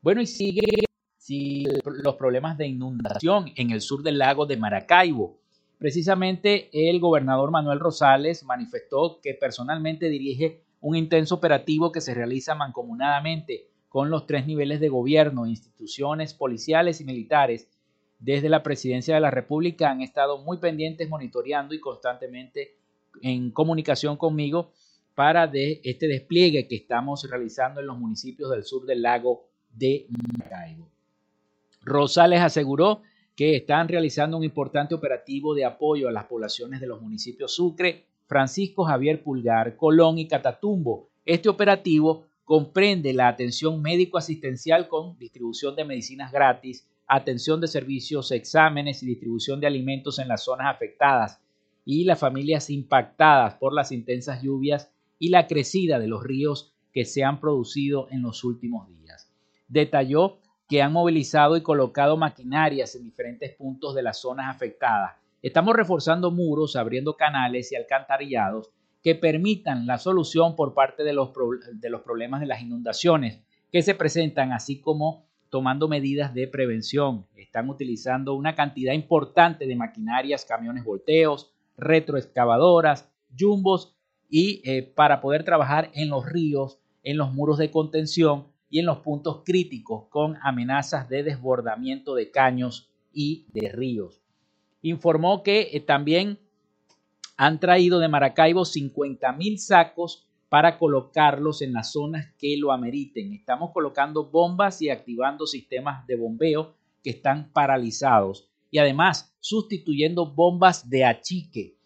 Bueno, 0.02 0.23
y 0.23 0.26
sigue 0.26 0.85
los 1.29 2.17
problemas 2.17 2.57
de 2.57 2.67
inundación 2.67 3.53
en 3.57 3.71
el 3.71 3.81
sur 3.81 4.03
del 4.03 4.19
lago 4.19 4.47
de 4.47 4.57
Maracaibo. 4.57 5.39
Precisamente 5.79 6.69
el 6.73 7.00
gobernador 7.00 7.50
Manuel 7.50 7.81
Rosales 7.81 8.45
manifestó 8.45 9.21
que 9.23 9.35
personalmente 9.35 10.09
dirige 10.09 10.62
un 10.81 10.97
intenso 10.97 11.35
operativo 11.35 11.93
que 11.93 12.00
se 12.00 12.15
realiza 12.15 12.55
mancomunadamente 12.55 13.69
con 13.89 14.11
los 14.11 14.27
tres 14.27 14.47
niveles 14.47 14.81
de 14.81 14.89
gobierno, 14.89 15.47
instituciones 15.47 16.33
policiales 16.35 17.00
y 17.00 17.05
militares. 17.05 17.69
Desde 18.19 18.49
la 18.49 18.62
presidencia 18.62 19.15
de 19.15 19.21
la 19.21 19.31
República 19.31 19.91
han 19.91 20.00
estado 20.00 20.39
muy 20.39 20.59
pendientes 20.59 21.09
monitoreando 21.09 21.75
y 21.75 21.81
constantemente 21.81 22.77
en 23.23 23.50
comunicación 23.50 24.17
conmigo 24.17 24.73
para 25.15 25.47
de 25.47 25.81
este 25.85 26.07
despliegue 26.07 26.69
que 26.69 26.77
estamos 26.77 27.29
realizando 27.29 27.81
en 27.81 27.87
los 27.87 27.99
municipios 27.99 28.50
del 28.50 28.65
sur 28.65 28.87
del 28.87 29.03
lago 29.03 29.49
de 29.73 30.07
Maracaibo. 30.09 31.00
Rosales 31.83 32.41
aseguró 32.41 33.03
que 33.35 33.57
están 33.57 33.89
realizando 33.89 34.37
un 34.37 34.45
importante 34.45 34.95
operativo 34.95 35.55
de 35.55 35.65
apoyo 35.65 36.09
a 36.09 36.13
las 36.13 36.25
poblaciones 36.25 36.81
de 36.81 36.87
los 36.87 37.01
municipios 37.01 37.55
Sucre, 37.55 38.05
Francisco 38.27 38.85
Javier 38.85 39.23
Pulgar, 39.23 39.77
Colón 39.77 40.19
y 40.19 40.29
Catatumbo. 40.29 41.09
Este 41.25 41.49
operativo 41.49 42.27
comprende 42.45 43.13
la 43.13 43.29
atención 43.29 43.81
médico-asistencial 43.81 44.89
con 44.89 45.17
distribución 45.19 45.75
de 45.75 45.85
medicinas 45.85 46.33
gratis, 46.33 46.87
atención 47.07 47.61
de 47.61 47.69
servicios, 47.69 48.31
exámenes 48.31 49.03
y 49.03 49.07
distribución 49.07 49.61
de 49.61 49.67
alimentos 49.67 50.19
en 50.19 50.29
las 50.29 50.45
zonas 50.45 50.67
afectadas 50.75 51.41
y 51.85 52.05
las 52.05 52.19
familias 52.19 52.69
impactadas 52.71 53.55
por 53.55 53.73
las 53.73 53.91
intensas 53.91 54.43
lluvias 54.43 54.93
y 55.19 55.31
la 55.31 55.47
crecida 55.47 55.99
de 55.99 56.09
los 56.09 56.23
ríos 56.23 56.73
que 56.93 57.05
se 57.05 57.25
han 57.25 57.41
producido 57.41 58.09
en 58.11 58.23
los 58.23 58.45
últimos 58.45 58.89
días. 58.89 59.31
Detalló 59.69 60.39
que 60.71 60.81
han 60.81 60.93
movilizado 60.93 61.57
y 61.57 61.62
colocado 61.62 62.17
maquinarias 62.17 62.95
en 62.95 63.03
diferentes 63.03 63.57
puntos 63.57 63.93
de 63.93 64.03
las 64.03 64.21
zonas 64.21 64.55
afectadas. 64.55 65.17
Estamos 65.43 65.75
reforzando 65.75 66.31
muros, 66.31 66.77
abriendo 66.77 67.17
canales 67.17 67.73
y 67.73 67.75
alcantarillados 67.75 68.71
que 69.03 69.17
permitan 69.17 69.85
la 69.89 69.99
solución 69.99 70.55
por 70.55 70.73
parte 70.73 71.03
de 71.03 71.12
los, 71.12 71.33
de 71.73 71.91
los 71.91 72.03
problemas 72.03 72.41
de 72.41 72.47
las 72.47 72.62
inundaciones 72.62 73.41
que 73.73 73.83
se 73.83 73.97
presentan, 73.97 74.53
así 74.53 74.81
como 74.81 75.27
tomando 75.49 75.89
medidas 75.89 76.35
de 76.35 76.47
prevención. 76.47 77.27
Están 77.35 77.69
utilizando 77.69 78.35
una 78.35 78.55
cantidad 78.55 78.93
importante 78.93 79.67
de 79.67 79.75
maquinarias, 79.75 80.45
camiones 80.45 80.85
volteos, 80.85 81.50
retroexcavadoras, 81.79 83.11
jumbos 83.37 83.97
y 84.29 84.62
eh, 84.65 84.85
para 84.85 85.21
poder 85.21 85.43
trabajar 85.43 85.91
en 85.95 86.11
los 86.11 86.27
ríos, 86.27 86.79
en 87.03 87.17
los 87.17 87.33
muros 87.33 87.59
de 87.59 87.73
contención 87.73 88.50
y 88.71 88.79
en 88.79 88.87
los 88.87 88.99
puntos 88.99 89.43
críticos 89.45 90.05
con 90.09 90.39
amenazas 90.43 91.09
de 91.09 91.25
desbordamiento 91.25 92.15
de 92.15 92.31
caños 92.31 92.89
y 93.12 93.47
de 93.53 93.71
ríos. 93.71 94.23
Informó 94.83 95.43
que 95.43 95.71
eh, 95.73 95.81
también 95.81 96.39
han 97.37 97.59
traído 97.59 97.99
de 97.99 98.09
Maracaibo 98.09 98.65
50 98.65 99.33
mil 99.33 99.59
sacos 99.59 100.27
para 100.49 100.79
colocarlos 100.79 101.62
en 101.62 101.73
las 101.73 101.93
zonas 101.93 102.33
que 102.39 102.57
lo 102.57 102.73
ameriten. 102.73 103.33
Estamos 103.33 103.71
colocando 103.73 104.25
bombas 104.25 104.81
y 104.83 104.91
activando 104.91 105.47
sistemas 105.47 106.07
de 106.07 106.17
bombeo 106.17 106.75
que 107.03 107.11
están 107.11 107.50
paralizados 107.53 108.49
y 108.71 108.79
además 108.79 109.35
sustituyendo 109.41 110.27
bombas 110.27 110.89
de 110.89 111.05
achique. 111.05 111.77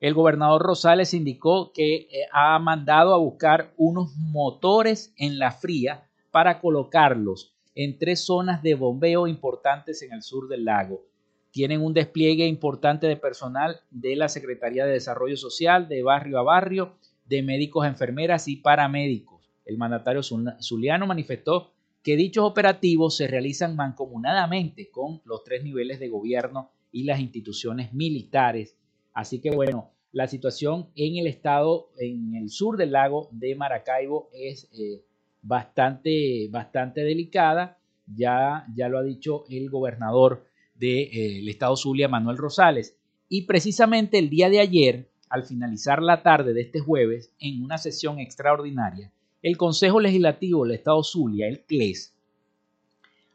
El 0.00 0.14
gobernador 0.14 0.62
Rosales 0.62 1.14
indicó 1.14 1.72
que 1.72 1.94
eh, 1.94 2.08
ha 2.32 2.58
mandado 2.58 3.14
a 3.14 3.18
buscar 3.18 3.72
unos 3.76 4.14
motores 4.16 5.14
en 5.16 5.38
la 5.38 5.52
fría 5.52 6.08
para 6.32 6.60
colocarlos 6.60 7.54
en 7.76 7.98
tres 7.98 8.24
zonas 8.24 8.62
de 8.62 8.74
bombeo 8.74 9.28
importantes 9.28 10.02
en 10.02 10.12
el 10.12 10.22
sur 10.22 10.48
del 10.48 10.64
lago. 10.64 11.04
Tienen 11.52 11.82
un 11.82 11.92
despliegue 11.92 12.46
importante 12.46 13.06
de 13.06 13.16
personal 13.16 13.80
de 13.90 14.16
la 14.16 14.28
Secretaría 14.28 14.86
de 14.86 14.92
Desarrollo 14.92 15.36
Social 15.36 15.86
de 15.88 16.02
barrio 16.02 16.38
a 16.38 16.42
barrio 16.42 16.96
de 17.26 17.42
médicos, 17.42 17.86
enfermeras 17.86 18.48
y 18.48 18.56
paramédicos. 18.56 19.50
El 19.64 19.78
mandatario 19.78 20.22
zuliano 20.22 21.06
manifestó 21.06 21.72
que 22.02 22.16
dichos 22.16 22.44
operativos 22.44 23.16
se 23.16 23.28
realizan 23.28 23.76
mancomunadamente 23.76 24.90
con 24.90 25.20
los 25.24 25.44
tres 25.44 25.62
niveles 25.62 26.00
de 26.00 26.08
gobierno 26.08 26.70
y 26.90 27.04
las 27.04 27.20
instituciones 27.20 27.92
militares. 27.92 28.76
Así 29.12 29.40
que 29.40 29.50
bueno, 29.50 29.90
la 30.10 30.26
situación 30.26 30.88
en 30.94 31.16
el 31.16 31.26
estado, 31.26 31.90
en 31.98 32.34
el 32.34 32.48
sur 32.50 32.76
del 32.76 32.92
lago 32.92 33.28
de 33.32 33.54
Maracaibo 33.54 34.30
es 34.32 34.68
eh, 34.72 35.02
bastante, 35.42 36.48
bastante 36.50 37.02
delicada. 37.02 37.78
Ya, 38.06 38.66
ya 38.74 38.88
lo 38.88 38.98
ha 38.98 39.02
dicho 39.02 39.44
el 39.48 39.68
gobernador 39.68 40.44
del 40.74 41.10
de, 41.10 41.38
eh, 41.38 41.50
estado 41.50 41.76
Zulia, 41.76 42.08
Manuel 42.08 42.38
Rosales. 42.38 42.96
Y 43.28 43.42
precisamente 43.42 44.18
el 44.18 44.30
día 44.30 44.48
de 44.48 44.60
ayer, 44.60 45.10
al 45.28 45.44
finalizar 45.44 46.02
la 46.02 46.22
tarde 46.22 46.52
de 46.52 46.62
este 46.62 46.80
jueves, 46.80 47.32
en 47.38 47.62
una 47.62 47.78
sesión 47.78 48.18
extraordinaria, 48.18 49.12
el 49.42 49.56
Consejo 49.56 50.00
Legislativo 50.00 50.64
del 50.64 50.76
Estado 50.76 51.02
Zulia, 51.02 51.48
el 51.48 51.64
CLES, 51.64 52.14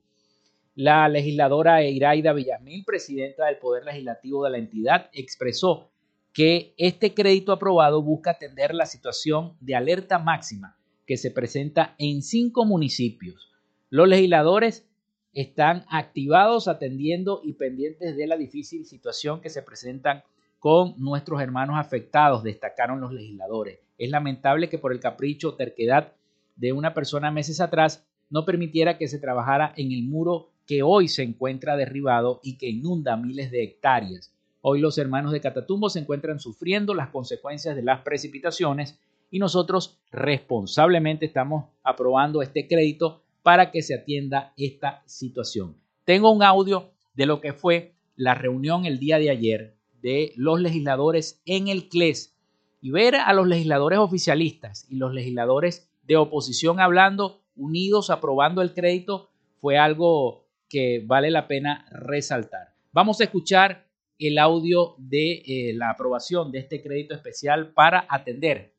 La 0.76 1.10
legisladora 1.10 1.82
Eiraida 1.82 2.32
Villamil, 2.34 2.86
presidenta 2.86 3.46
del 3.46 3.58
Poder 3.58 3.84
Legislativo 3.86 4.44
de 4.44 4.52
la 4.52 4.60
entidad, 4.60 5.10
expresó 5.14 5.90
que 6.34 6.76
este 6.78 7.16
crédito 7.16 7.52
aprobado 7.52 8.04
busca 8.04 8.30
atender 8.32 8.74
la 8.76 8.86
situación 8.86 9.58
de 9.60 9.76
alerta 9.76 10.20
máxima 10.20 10.78
que 11.08 11.18
se 11.18 11.32
presenta 11.32 11.96
en 11.98 12.22
cinco 12.22 12.66
municipios. 12.66 13.50
Los 13.90 14.08
legisladores 14.08 14.88
están 15.34 15.86
activados 15.90 16.68
atendiendo 16.68 17.42
y 17.44 17.54
pendientes 17.54 18.16
de 18.16 18.28
la 18.28 18.38
difícil 18.38 18.86
situación 18.86 19.42
que 19.42 19.50
se 19.50 19.62
presentan 19.62 20.24
con 20.60 20.96
nuestros 20.98 21.42
hermanos 21.42 21.78
afectados, 21.78 22.44
destacaron 22.44 23.00
los 23.00 23.14
legisladores. 23.14 23.80
Es 23.98 24.10
lamentable 24.10 24.70
que 24.70 24.80
por 24.80 24.92
el 24.92 25.00
capricho 25.00 25.50
o 25.50 25.56
terquedad 25.56 26.14
de 26.56 26.74
una 26.74 26.94
persona 26.94 27.32
meses 27.32 27.62
atrás 27.62 28.06
no 28.30 28.46
permitiera 28.46 28.98
que 28.98 29.08
se 29.08 29.20
trabajara 29.20 29.74
en 29.78 29.92
el 29.92 30.04
muro 30.04 30.50
que 30.66 30.84
hoy 30.84 31.08
se 31.08 31.24
encuentra 31.24 31.78
derribado 31.78 32.40
y 32.44 32.58
que 32.58 32.70
inunda 32.70 33.16
miles 33.16 33.52
de 33.52 33.64
hectáreas. 33.64 34.34
Hoy 34.62 34.82
los 34.82 34.98
hermanos 34.98 35.32
de 35.32 35.40
Catatumbo 35.40 35.90
se 35.90 36.00
encuentran 36.00 36.40
sufriendo 36.40 36.94
las 36.94 37.10
consecuencias 37.10 37.76
de 37.76 37.84
las 37.84 38.02
precipitaciones 38.02 39.00
y 39.30 39.40
nosotros 39.40 40.00
responsablemente 40.12 41.26
estamos 41.26 41.66
aprobando 41.84 42.42
este 42.42 42.68
crédito 42.68 43.24
para 43.48 43.72
que 43.72 43.82
se 43.82 43.96
atienda 43.96 44.52
esta 44.58 45.04
situación. 45.06 45.78
Tengo 46.04 46.32
un 46.32 46.44
audio 46.44 46.92
de 47.14 47.26
lo 47.26 47.40
que 47.40 47.54
fue 47.54 47.94
la 48.18 48.34
reunión 48.36 48.86
el 48.86 49.00
día 49.00 49.20
de 49.20 49.30
ayer 49.30 49.78
de 50.02 50.34
los 50.36 50.60
legisladores 50.60 51.42
en 51.46 51.70
el 51.70 51.88
CLES 51.88 52.36
y 52.82 52.92
ver 52.92 53.16
a 53.16 53.32
los 53.32 53.48
legisladores 53.48 54.00
oficialistas 54.00 54.86
y 54.90 54.98
los 54.98 55.14
legisladores 55.14 55.90
de 56.04 56.18
oposición 56.18 56.82
hablando 56.82 57.40
unidos 57.56 58.10
aprobando 58.10 58.62
el 58.62 58.74
crédito 58.74 59.30
fue 59.62 59.78
algo 59.78 60.46
que 60.68 61.02
vale 61.06 61.32
la 61.32 61.48
pena 61.48 61.86
resaltar. 61.90 62.74
Vamos 62.92 63.22
a 63.22 63.24
escuchar 63.24 63.88
el 64.20 64.40
audio 64.40 64.96
de 64.98 65.44
eh, 65.46 65.74
la 65.74 65.92
aprobación 65.92 66.52
de 66.52 66.60
este 66.60 66.84
crédito 66.84 67.16
especial 67.16 67.72
para 67.72 68.08
atender 68.10 68.74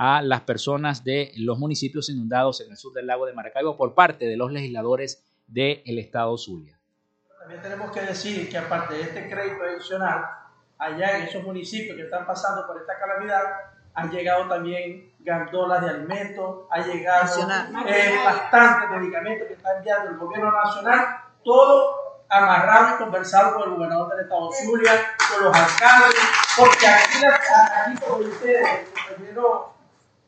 a 0.00 0.22
las 0.22 0.42
personas 0.42 1.02
de 1.02 1.32
los 1.38 1.58
municipios 1.58 2.08
inundados 2.08 2.60
en 2.60 2.70
el 2.70 2.76
sur 2.76 2.92
del 2.92 3.08
lago 3.08 3.26
de 3.26 3.32
Maracaibo 3.32 3.76
por 3.76 3.96
parte 3.96 4.26
de 4.26 4.36
los 4.36 4.52
legisladores 4.52 5.24
del 5.48 5.98
Estado 5.98 6.38
Zulia. 6.38 6.78
También 7.40 7.60
tenemos 7.60 7.90
que 7.90 8.02
decir 8.02 8.48
que 8.48 8.58
aparte 8.58 8.94
de 8.94 9.02
este 9.02 9.28
crédito 9.28 9.64
adicional, 9.64 10.24
allá 10.78 11.18
en 11.18 11.24
esos 11.24 11.42
municipios 11.42 11.96
que 11.96 12.04
están 12.04 12.24
pasando 12.24 12.64
por 12.64 12.80
esta 12.80 12.96
calamidad, 12.96 13.42
han 13.94 14.08
llegado 14.12 14.46
también 14.46 15.14
gandolas 15.18 15.82
de 15.82 15.90
alimentos, 15.90 16.68
ha 16.70 16.78
llegado 16.78 17.26
eh, 17.88 18.14
bastantes 18.24 18.90
medicamentos 18.90 19.48
que 19.48 19.54
está 19.54 19.78
enviando 19.78 20.10
el 20.10 20.16
gobierno 20.16 20.52
nacional, 20.52 21.06
todo 21.42 22.24
amarrado 22.28 22.94
y 22.94 22.98
conversado 22.98 23.56
con 23.56 23.64
el 23.64 23.70
gobernador 23.74 24.10
del 24.10 24.20
estado 24.20 24.48
Zulia, 24.52 24.92
con 25.28 25.44
los 25.44 25.56
alcaldes, 25.56 26.20
porque 26.56 26.86
aquí, 26.86 27.24
aquí 27.24 27.98
como 28.00 28.18
ustedes, 28.18 28.68
el 28.68 29.16
compañero 29.16 29.77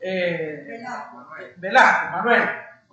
eh, 0.01 0.65
Velasco, 1.57 2.11
Manuel, 2.13 2.43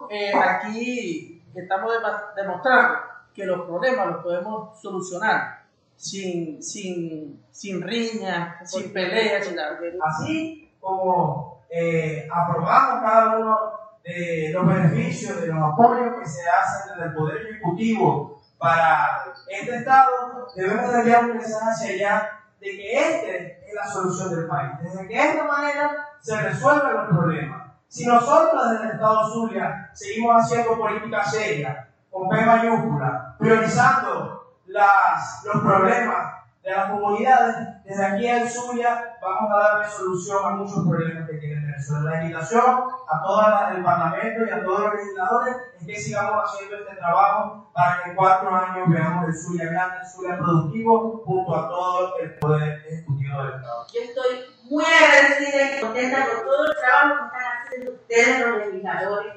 eh, 0.09 0.33
aquí 0.33 1.43
estamos 1.55 1.93
demostrando 2.35 2.99
que 3.33 3.45
los 3.45 3.65
problemas 3.65 4.07
los 4.07 4.23
podemos 4.23 4.81
solucionar 4.81 5.63
sin, 5.95 6.61
sin, 6.61 7.43
sin 7.51 7.81
riña, 7.81 8.59
sin 8.63 8.93
peleas, 8.93 9.45
sin 9.45 9.57
Así 10.03 10.71
como 10.79 11.65
eh, 11.69 12.27
aprobamos 12.31 13.01
cada 13.01 13.37
uno 13.37 13.57
de 14.03 14.49
los 14.53 14.67
beneficios, 14.67 15.41
de 15.41 15.47
los 15.47 15.57
apoyos 15.57 16.19
que 16.19 16.25
se 16.25 16.47
hacen 16.49 16.93
desde 16.93 17.09
el 17.09 17.13
Poder 17.13 17.47
Ejecutivo 17.47 18.41
para 18.57 19.25
este 19.49 19.77
Estado, 19.77 20.47
debemos 20.55 21.05
de 21.05 21.17
un 21.17 21.37
mensaje 21.37 21.69
hacia 21.69 21.93
allá 21.93 22.39
de 22.59 22.67
que 22.71 22.93
esta 22.93 23.27
es 23.67 23.73
la 23.73 23.87
solución 23.87 24.35
del 24.35 24.47
país. 24.47 24.71
Desde 24.81 25.07
que 25.07 25.13
de 25.13 25.29
esta 25.29 25.43
manera 25.43 25.91
se 26.19 26.41
resuelven 26.41 26.93
los 26.93 27.07
problemas. 27.09 27.67
Si 27.87 28.05
nosotros 28.05 28.71
desde 28.71 28.85
el 28.85 28.91
Estado 28.91 29.31
Zulia 29.31 29.89
seguimos 29.93 30.43
haciendo 30.43 30.77
política 30.77 31.23
seria, 31.23 31.87
con 32.11 32.27
P 32.29 32.45
mayúscula, 32.45 33.35
priorizando 33.37 34.55
las, 34.65 35.43
los 35.45 35.61
problemas 35.61 36.33
de 36.63 36.71
las 36.71 36.89
comunidades, 36.89 37.55
desde 37.85 38.05
aquí 38.05 38.27
en 38.27 38.49
Zulia 38.49 39.17
vamos 39.21 39.51
a 39.53 39.59
darle 39.59 39.89
solución 39.89 40.45
a 40.45 40.49
muchos 40.49 40.85
problemas 40.87 41.29
que 41.29 41.37
tiene 41.37 41.56
Venezuela. 41.77 42.09
La 42.11 42.23
invitación 42.23 42.65
a 43.07 43.21
todo 43.21 43.41
el 43.75 43.83
Parlamento 43.83 44.45
y 44.45 44.49
a 44.49 44.63
todos 44.63 44.79
los 44.79 44.93
legisladores 44.95 45.55
es 45.79 45.85
que 45.85 45.95
sigamos 45.95 46.43
haciendo 46.45 46.77
este 46.77 46.95
trabajo 46.95 47.69
para 47.73 48.03
que 48.03 48.09
en 48.09 48.15
cuatro 48.15 48.55
años 48.55 48.89
veamos 48.89 49.27
el 49.27 49.35
Zulia 49.35 49.69
grande, 49.69 49.97
el 50.01 50.07
Zulia 50.07 50.37
productivo, 50.37 51.21
junto 51.25 51.55
a 51.55 51.69
todo 51.69 52.17
el 52.19 52.33
Poder 52.35 52.85
Ejecutivo 52.87 53.43
del 53.43 53.55
Estado. 53.55 53.87
Yo 53.93 54.01
estoy 54.01 54.45
muy 54.63 54.83
agradecida 54.83 55.77
y 55.77 55.81
contenta 55.81 56.25
por 56.25 56.45
todo 56.45 56.65
el 56.65 56.75
trabajo 56.75 57.15
que 57.15 57.37
están 57.37 57.63
haciendo 57.63 57.91
ustedes, 57.91 58.47
los 58.47 58.57
legisladores, 58.57 59.33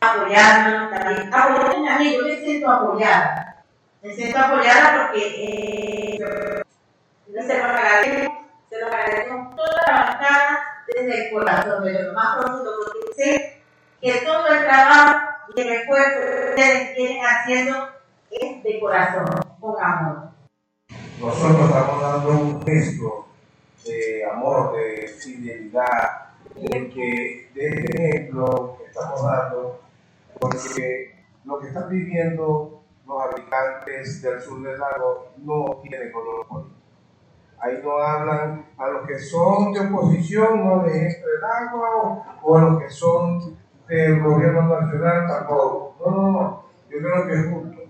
apoyándonos 0.00 0.90
también. 0.90 1.34
A 1.88 1.98
mí, 1.98 2.16
yo 2.16 2.24
me 2.24 2.36
siento 2.36 2.70
apoyada 2.70 3.48
me 4.02 4.12
siento 4.12 4.36
apoyada 4.36 5.06
porque 5.06 6.16
eh, 6.16 6.62
se 7.46 7.58
lo 7.58 7.64
agradecemos, 7.64 8.38
se 8.68 8.80
lo 8.80 8.86
agradecemos 8.88 9.54
toda 9.54 9.82
la 9.86 9.92
bancada 9.92 10.71
desde 10.94 11.26
el 11.26 11.32
corazón, 11.32 11.84
desde 11.84 12.04
lo 12.04 12.12
más 12.12 12.38
profundo, 12.38 12.70
porque 12.84 13.14
sé 13.14 13.62
que 14.00 14.12
todo 14.24 14.46
el 14.46 14.64
trabajo 14.64 15.20
y 15.54 15.60
el 15.60 15.68
esfuerzo 15.70 16.20
que 16.20 16.48
ustedes 16.50 16.96
vienen 16.96 17.24
haciendo 17.24 17.88
es 18.30 18.62
de 18.62 18.80
corazón, 18.80 19.26
con 19.60 19.82
amor. 19.82 20.30
Nosotros 21.20 21.68
estamos 21.68 22.02
dando 22.02 22.30
un 22.30 22.62
gesto 22.64 23.28
de 23.84 24.24
amor, 24.24 24.76
de 24.76 25.08
fidelidad, 25.08 26.30
de 26.54 26.90
que 26.90 27.50
de 27.54 27.68
ejemplo 27.68 28.76
que 28.78 28.84
estamos 28.86 29.22
dando, 29.22 29.80
porque 30.38 31.14
lo 31.44 31.58
que 31.58 31.68
están 31.68 31.88
viviendo 31.88 32.82
los 33.06 33.22
habitantes 33.22 34.22
del 34.22 34.40
sur 34.40 34.62
del 34.62 34.78
lago 34.78 35.32
no 35.38 35.80
tienen 35.82 36.12
color 36.12 36.46
político. 36.46 36.81
Ahí 37.64 37.78
no 37.80 37.92
hablan 37.92 38.66
a 38.76 38.88
los 38.88 39.06
que 39.06 39.16
son 39.20 39.72
de 39.72 39.78
oposición, 39.78 40.64
no 40.64 40.84
les 40.84 40.96
entra 40.96 41.30
el 41.38 41.68
agua, 41.68 41.88
o, 42.02 42.24
o 42.42 42.58
a 42.58 42.62
los 42.62 42.82
que 42.82 42.90
son 42.90 43.56
del 43.86 44.20
gobierno 44.20 44.80
nacional 44.80 45.28
tampoco. 45.28 45.96
No, 46.04 46.10
no, 46.10 46.32
no. 46.32 46.64
Yo 46.90 46.98
creo 46.98 47.26
que 47.28 47.34
es 47.34 47.50
justo. 47.52 47.82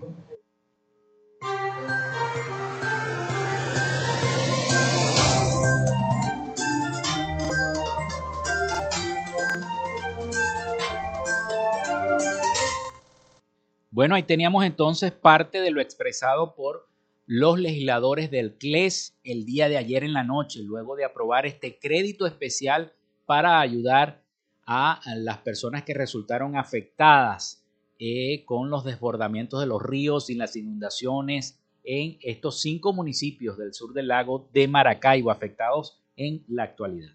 Bueno, 13.89 14.13
ahí 14.13 14.23
teníamos 14.23 14.65
entonces 14.65 15.11
parte 15.11 15.61
de 15.61 15.71
lo 15.71 15.81
expresado 15.81 16.53
por 16.53 16.92
los 17.25 17.59
legisladores 17.59 18.29
del 18.31 18.57
CLES 18.57 19.17
el 19.23 19.45
día 19.45 19.69
de 19.69 19.77
ayer 19.77 20.03
en 20.03 20.13
la 20.13 20.23
noche, 20.23 20.61
luego 20.61 20.95
de 20.95 21.05
aprobar 21.05 21.45
este 21.45 21.79
crédito 21.79 22.25
especial 22.25 22.91
para 23.25 23.59
ayudar 23.59 24.21
a 24.65 25.01
las 25.15 25.39
personas 25.39 25.83
que 25.83 25.93
resultaron 25.93 26.55
afectadas 26.57 27.63
eh, 27.99 28.43
con 28.45 28.69
los 28.69 28.83
desbordamientos 28.83 29.59
de 29.59 29.67
los 29.67 29.81
ríos 29.81 30.29
y 30.29 30.35
las 30.35 30.55
inundaciones 30.55 31.59
en 31.83 32.17
estos 32.21 32.61
cinco 32.61 32.93
municipios 32.93 33.57
del 33.57 33.73
sur 33.73 33.93
del 33.93 34.07
lago 34.07 34.49
de 34.53 34.67
Maracaibo 34.67 35.31
afectados 35.31 36.01
en 36.15 36.43
la 36.47 36.63
actualidad. 36.63 37.11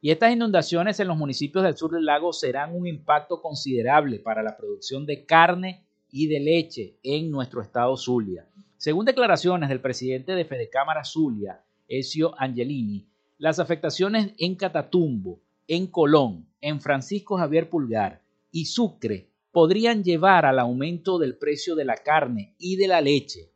Y 0.00 0.10
estas 0.10 0.32
inundaciones 0.32 0.98
en 0.98 1.08
los 1.08 1.16
municipios 1.16 1.62
del 1.64 1.76
sur 1.76 1.92
del 1.92 2.04
lago 2.04 2.32
serán 2.32 2.74
un 2.74 2.86
impacto 2.86 3.40
considerable 3.40 4.18
para 4.18 4.42
la 4.42 4.56
producción 4.56 5.06
de 5.06 5.24
carne 5.24 5.84
y 6.10 6.26
de 6.26 6.40
leche 6.40 6.98
en 7.02 7.30
nuestro 7.30 7.62
estado 7.62 7.96
Zulia. 7.96 8.46
Según 8.82 9.04
declaraciones 9.04 9.68
del 9.68 9.80
presidente 9.80 10.32
de 10.32 10.44
Fedecámara 10.44 11.04
Zulia, 11.04 11.62
Ezio 11.86 12.34
Angelini, 12.36 13.06
las 13.38 13.60
afectaciones 13.60 14.32
en 14.38 14.56
Catatumbo, 14.56 15.38
en 15.68 15.86
Colón, 15.86 16.48
en 16.60 16.80
Francisco 16.80 17.36
Javier 17.36 17.70
Pulgar 17.70 18.22
y 18.50 18.64
Sucre 18.64 19.28
podrían 19.52 20.02
llevar 20.02 20.46
al 20.46 20.58
aumento 20.58 21.20
del 21.20 21.36
precio 21.36 21.76
de 21.76 21.84
la 21.84 21.94
carne 21.94 22.56
y 22.58 22.74
de 22.74 22.88
la 22.88 23.00
leche. 23.00 23.52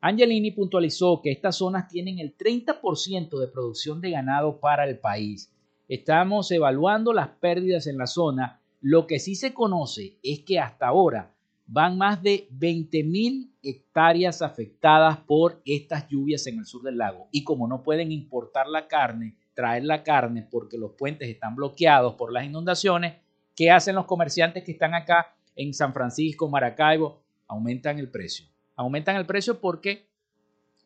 Angelini 0.00 0.50
puntualizó 0.52 1.20
que 1.20 1.30
estas 1.30 1.56
zonas 1.56 1.86
tienen 1.86 2.18
el 2.18 2.34
30% 2.34 3.38
de 3.38 3.48
producción 3.48 4.00
de 4.00 4.12
ganado 4.12 4.60
para 4.60 4.88
el 4.88 4.98
país. 4.98 5.52
Estamos 5.88 6.50
evaluando 6.50 7.12
las 7.12 7.28
pérdidas 7.28 7.86
en 7.86 7.98
la 7.98 8.06
zona. 8.06 8.62
Lo 8.80 9.06
que 9.06 9.18
sí 9.18 9.34
se 9.34 9.52
conoce 9.52 10.16
es 10.22 10.40
que 10.40 10.58
hasta 10.58 10.86
ahora 10.86 11.33
van 11.66 11.96
más 11.96 12.22
de 12.22 12.48
20.000 12.50 13.50
hectáreas 13.62 14.42
afectadas 14.42 15.18
por 15.18 15.62
estas 15.64 16.08
lluvias 16.08 16.46
en 16.46 16.58
el 16.58 16.66
sur 16.66 16.82
del 16.82 16.98
lago. 16.98 17.28
Y 17.30 17.44
como 17.44 17.66
no 17.66 17.82
pueden 17.82 18.12
importar 18.12 18.66
la 18.66 18.86
carne, 18.86 19.36
traer 19.54 19.84
la 19.84 20.02
carne 20.02 20.46
porque 20.50 20.78
los 20.78 20.92
puentes 20.92 21.28
están 21.28 21.56
bloqueados 21.56 22.14
por 22.14 22.32
las 22.32 22.44
inundaciones, 22.44 23.14
¿qué 23.56 23.70
hacen 23.70 23.94
los 23.94 24.04
comerciantes 24.06 24.64
que 24.64 24.72
están 24.72 24.94
acá 24.94 25.34
en 25.56 25.72
San 25.72 25.92
Francisco, 25.92 26.48
Maracaibo? 26.48 27.22
Aumentan 27.46 27.98
el 27.98 28.10
precio. 28.10 28.46
Aumentan 28.76 29.16
el 29.16 29.26
precio 29.26 29.60
porque 29.60 30.08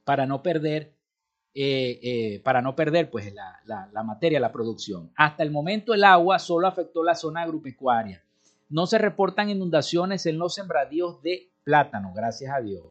para 0.05 0.27
no 0.27 0.43
perder, 0.43 0.95
eh, 1.55 1.99
eh, 2.03 2.41
para 2.45 2.62
no 2.62 2.77
perder 2.77 3.11
pues, 3.11 3.33
la, 3.35 3.88
la 3.93 4.03
materia, 4.03 4.38
la 4.38 4.53
producción. 4.53 5.11
Hasta 5.17 5.43
el 5.43 5.51
momento 5.51 5.95
el 5.95 6.05
agua 6.05 6.38
solo 6.38 6.69
afectó 6.69 7.03
la 7.03 7.14
zona 7.14 7.43
agropecuaria. 7.43 8.23
No 8.68 8.87
se 8.87 8.98
reportan 8.98 9.48
inundaciones 9.48 10.26
en 10.26 10.38
los 10.38 10.54
sembradíos 10.54 11.22
de 11.22 11.50
plátano, 11.64 12.12
gracias 12.14 12.52
a 12.54 12.61
Dios. 12.61 12.85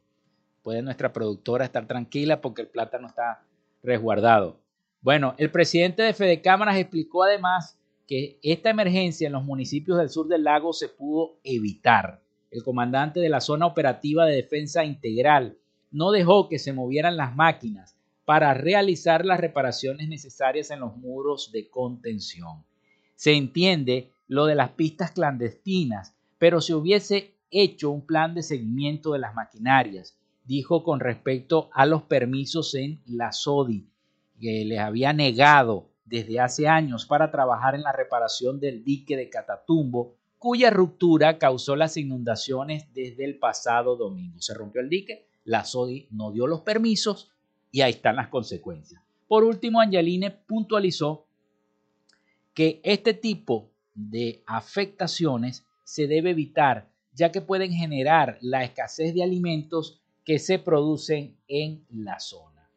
Puede 0.64 0.82
nuestra 0.82 1.14
productora 1.14 1.66
estar 1.66 1.88
tranquila 1.88 2.42
porque 2.42 2.64
el 2.64 2.68
plátano 2.68 3.08
está 3.08 3.44
resguardado. 3.84 4.60
Bueno, 5.02 5.36
el 5.38 5.52
presidente 5.52 6.02
de 6.02 6.14
Fede 6.14 6.42
Cámaras 6.42 6.78
explicó 6.78 7.24
además 7.24 7.78
que 8.08 8.40
esta 8.42 8.70
emergencia 8.70 9.28
en 9.28 9.34
los 9.34 9.44
municipios 9.44 9.98
del 9.98 10.10
sur 10.10 10.28
del 10.28 10.44
lago 10.44 10.74
se 10.74 10.90
pudo 10.90 11.38
evitar. 11.44 12.22
El 12.50 12.64
comandante 12.64 13.20
de 13.20 13.30
la 13.30 13.42
zona 13.42 13.66
operativa 13.66 14.26
de 14.26 14.36
defensa 14.36 14.84
integral 14.84 15.58
no 15.92 16.12
dejó 16.12 16.50
que 16.50 16.58
se 16.58 16.74
movieran 16.74 17.18
las 17.18 17.36
máquinas 17.36 17.98
para 18.26 18.54
realizar 18.54 19.26
las 19.26 19.40
reparaciones 19.40 20.10
necesarias 20.10 20.72
en 20.72 20.80
los 20.80 20.98
muros 20.98 21.52
de 21.52 21.70
contención. 21.70 22.66
Se 23.16 23.34
entiende 23.34 24.12
lo 24.28 24.46
de 24.46 24.56
las 24.56 24.72
pistas 24.72 25.12
clandestinas, 25.12 26.16
pero 26.38 26.62
se 26.62 26.74
hubiese 26.74 27.36
hecho 27.50 27.92
un 27.92 28.06
plan 28.06 28.36
de 28.36 28.44
seguimiento 28.44 29.14
de 29.14 29.20
las 29.20 29.34
maquinarias, 29.34 30.18
dijo 30.44 30.84
con 30.84 31.00
respecto 31.00 31.70
a 31.74 31.86
los 31.86 32.04
permisos 32.04 32.76
en 32.76 33.02
la 33.06 33.32
SODI, 33.32 33.88
que 34.40 34.66
les 34.66 34.80
había 34.80 35.14
negado 35.14 35.90
desde 36.06 36.40
hace 36.40 36.68
años 36.68 37.06
para 37.06 37.32
trabajar 37.32 37.76
en 37.76 37.82
la 37.82 37.92
reparación 37.92 38.60
del 38.60 38.84
dique 38.84 39.18
de 39.18 39.30
Catatumbo, 39.30 40.16
cuya 40.38 40.70
ruptura 40.70 41.38
causó 41.38 41.76
las 41.76 41.98
inundaciones 41.98 42.94
desde 42.94 43.26
el 43.26 43.40
pasado 43.40 43.96
domingo. 43.96 44.40
Se 44.40 44.54
rompió 44.54 44.82
el 44.82 44.90
dique, 44.90 45.28
la 45.44 45.66
SODI 45.66 46.08
no 46.12 46.32
dio 46.32 46.48
los 46.48 46.62
permisos 46.62 47.32
y 47.72 47.82
ahí 47.82 47.92
están 47.92 48.16
las 48.18 48.28
consecuencias. 48.28 49.02
Por 49.28 49.44
último, 49.44 49.82
Angeline 49.82 50.32
puntualizó 50.32 51.26
que 52.54 52.80
este 52.84 53.14
tipo 53.14 53.72
de 53.98 54.44
afectaciones 54.46 55.66
se 55.84 56.08
debe 56.08 56.30
evitar, 56.30 56.90
ya 57.14 57.32
que 57.32 57.42
pueden 57.42 57.72
generar 57.72 58.38
la 58.42 58.64
escasez 58.64 59.14
de 59.14 59.24
alimentos 59.24 60.02
que 60.24 60.38
se 60.38 60.60
producen 60.60 61.38
en 61.48 61.86
la 61.90 62.20
zona. 62.20 62.70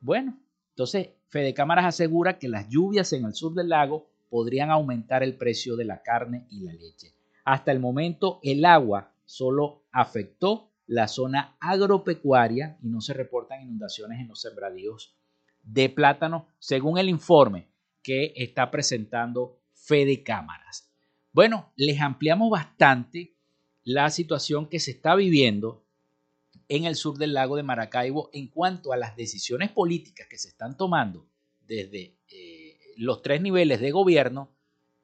Bueno, 0.00 0.38
entonces, 0.70 1.10
Fede 1.28 1.52
Cámaras 1.52 1.84
asegura 1.84 2.38
que 2.38 2.48
las 2.48 2.68
lluvias 2.68 3.12
en 3.12 3.24
el 3.24 3.34
sur 3.34 3.54
del 3.54 3.68
lago 3.68 4.08
podrían 4.30 4.70
aumentar 4.70 5.22
el 5.22 5.36
precio 5.36 5.76
de 5.76 5.84
la 5.84 6.02
carne 6.02 6.46
y 6.50 6.60
la 6.60 6.72
leche. 6.72 7.14
Hasta 7.44 7.70
el 7.70 7.78
momento, 7.78 8.40
el 8.42 8.64
agua 8.64 9.12
solo 9.24 9.84
afectó 9.92 10.70
la 10.86 11.08
zona 11.08 11.56
agropecuaria 11.60 12.78
y 12.82 12.88
no 12.88 13.00
se 13.00 13.12
reportan 13.12 13.62
inundaciones 13.62 14.20
en 14.20 14.28
los 14.28 14.40
sembradíos 14.40 15.14
de 15.62 15.88
plátano, 15.88 16.48
según 16.58 16.98
el 16.98 17.08
informe 17.08 17.68
que 18.02 18.32
está 18.36 18.70
presentando 18.70 19.58
Fede 19.84 20.22
Cámaras. 20.22 20.90
Bueno, 21.32 21.72
les 21.76 22.00
ampliamos 22.00 22.50
bastante 22.50 23.36
la 23.82 24.08
situación 24.08 24.68
que 24.70 24.80
se 24.80 24.92
está 24.92 25.14
viviendo 25.14 25.84
en 26.68 26.84
el 26.84 26.96
sur 26.96 27.18
del 27.18 27.34
lago 27.34 27.56
de 27.56 27.64
Maracaibo 27.64 28.30
en 28.32 28.48
cuanto 28.48 28.94
a 28.94 28.96
las 28.96 29.14
decisiones 29.14 29.70
políticas 29.70 30.26
que 30.26 30.38
se 30.38 30.48
están 30.48 30.78
tomando 30.78 31.26
desde 31.66 32.16
eh, 32.30 32.78
los 32.96 33.20
tres 33.20 33.42
niveles 33.42 33.78
de 33.80 33.90
gobierno 33.90 34.50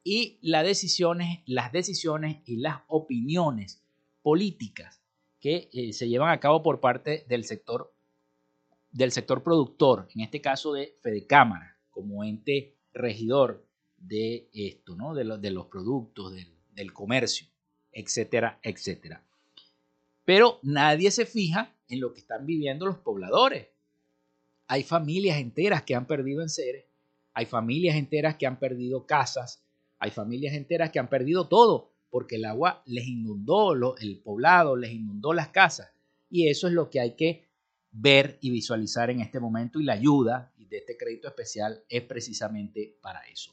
y 0.02 0.38
las 0.40 0.64
decisiones, 0.64 1.40
las 1.44 1.72
decisiones 1.72 2.38
y 2.46 2.56
las 2.56 2.80
opiniones 2.88 3.82
políticas 4.22 5.02
que 5.40 5.68
eh, 5.74 5.92
se 5.92 6.08
llevan 6.08 6.30
a 6.30 6.40
cabo 6.40 6.62
por 6.62 6.80
parte 6.80 7.26
del 7.28 7.44
sector 7.44 7.92
del 8.92 9.12
sector 9.12 9.42
productor, 9.42 10.08
en 10.14 10.22
este 10.22 10.40
caso 10.40 10.72
de 10.72 10.98
Fedecámara, 11.00 11.78
como 11.90 12.24
ente 12.24 12.76
regidor 12.92 13.69
de 14.00 14.48
esto, 14.52 14.96
¿no? 14.96 15.14
de, 15.14 15.24
de 15.38 15.50
los 15.50 15.66
productos, 15.66 16.34
del, 16.34 16.48
del 16.72 16.92
comercio, 16.92 17.46
etcétera, 17.92 18.58
etcétera 18.62 19.24
pero 20.30 20.60
nadie 20.62 21.10
se 21.10 21.26
fija 21.26 21.74
en 21.88 21.98
lo 21.98 22.12
que 22.12 22.20
están 22.20 22.46
viviendo 22.46 22.86
los 22.86 22.98
pobladores. 22.98 23.66
Hay 24.68 24.84
familias 24.84 25.38
enteras 25.38 25.82
que 25.82 25.96
han 25.96 26.06
perdido 26.06 26.40
enseres, 26.40 26.84
hay 27.32 27.46
familias 27.46 27.96
enteras 27.96 28.36
que 28.36 28.46
han 28.46 28.60
perdido 28.60 29.06
casas, 29.06 29.64
hay 29.98 30.12
familias 30.12 30.54
enteras 30.54 30.92
que 30.92 31.00
han 31.00 31.08
perdido 31.08 31.48
todo, 31.48 31.90
porque 32.10 32.36
el 32.36 32.44
agua 32.44 32.80
les 32.86 33.08
inundó 33.08 33.96
el 33.96 34.20
poblado, 34.22 34.76
les 34.76 34.92
inundó 34.92 35.32
las 35.32 35.48
casas. 35.48 35.90
Y 36.30 36.46
eso 36.48 36.68
es 36.68 36.74
lo 36.74 36.90
que 36.90 37.00
hay 37.00 37.16
que 37.16 37.48
ver 37.90 38.38
y 38.40 38.50
visualizar 38.50 39.10
en 39.10 39.18
este 39.20 39.40
momento 39.40 39.80
y 39.80 39.82
la 39.82 39.94
ayuda 39.94 40.52
de 40.56 40.78
este 40.78 40.96
crédito 40.96 41.26
especial 41.26 41.82
es 41.88 42.02
precisamente 42.02 42.96
para 43.02 43.18
eso. 43.22 43.52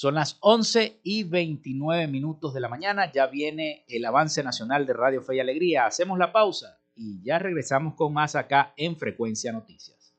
Son 0.00 0.14
las 0.14 0.38
11 0.40 1.00
y 1.02 1.24
29 1.24 2.06
minutos 2.06 2.54
de 2.54 2.60
la 2.60 2.70
mañana. 2.70 3.12
Ya 3.12 3.26
viene 3.26 3.84
el 3.86 4.02
avance 4.06 4.42
nacional 4.42 4.86
de 4.86 4.94
Radio 4.94 5.20
Fe 5.20 5.36
y 5.36 5.40
Alegría. 5.40 5.84
Hacemos 5.84 6.18
la 6.18 6.32
pausa 6.32 6.78
y 6.94 7.22
ya 7.22 7.38
regresamos 7.38 7.96
con 7.96 8.14
más 8.14 8.34
acá 8.34 8.72
en 8.78 8.96
Frecuencia 8.96 9.52
Noticias. 9.52 10.14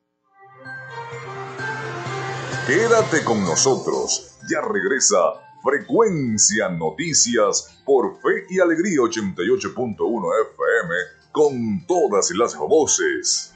Quédate 2.68 3.24
con 3.24 3.42
nosotros. 3.42 4.38
Ya 4.52 4.62
regresa 4.62 5.18
Frecuencia 5.64 6.70
Noticias 6.70 7.82
por 7.84 8.22
Fe 8.22 8.46
y 8.52 8.60
Alegría 8.60 9.00
88.1 9.00 9.98
FM 10.54 10.96
con 11.32 11.88
todas 11.88 12.30
las 12.36 12.56
voces. 12.56 13.56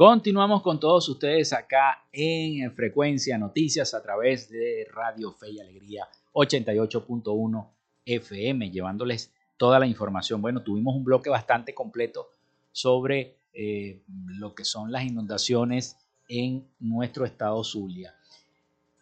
Continuamos 0.00 0.62
con 0.62 0.80
todos 0.80 1.06
ustedes 1.10 1.52
acá 1.52 2.06
en 2.10 2.74
Frecuencia 2.74 3.36
Noticias 3.36 3.92
a 3.92 4.00
través 4.00 4.48
de 4.48 4.86
Radio 4.90 5.30
Fe 5.30 5.50
y 5.50 5.60
Alegría 5.60 6.08
88.1 6.32 7.68
FM, 8.06 8.70
llevándoles 8.70 9.30
toda 9.58 9.78
la 9.78 9.86
información. 9.86 10.40
Bueno, 10.40 10.62
tuvimos 10.62 10.96
un 10.96 11.04
bloque 11.04 11.28
bastante 11.28 11.74
completo 11.74 12.30
sobre 12.72 13.40
eh, 13.52 14.00
lo 14.38 14.54
que 14.54 14.64
son 14.64 14.90
las 14.90 15.04
inundaciones 15.04 15.98
en 16.30 16.66
nuestro 16.78 17.26
estado 17.26 17.62
Zulia. 17.62 18.14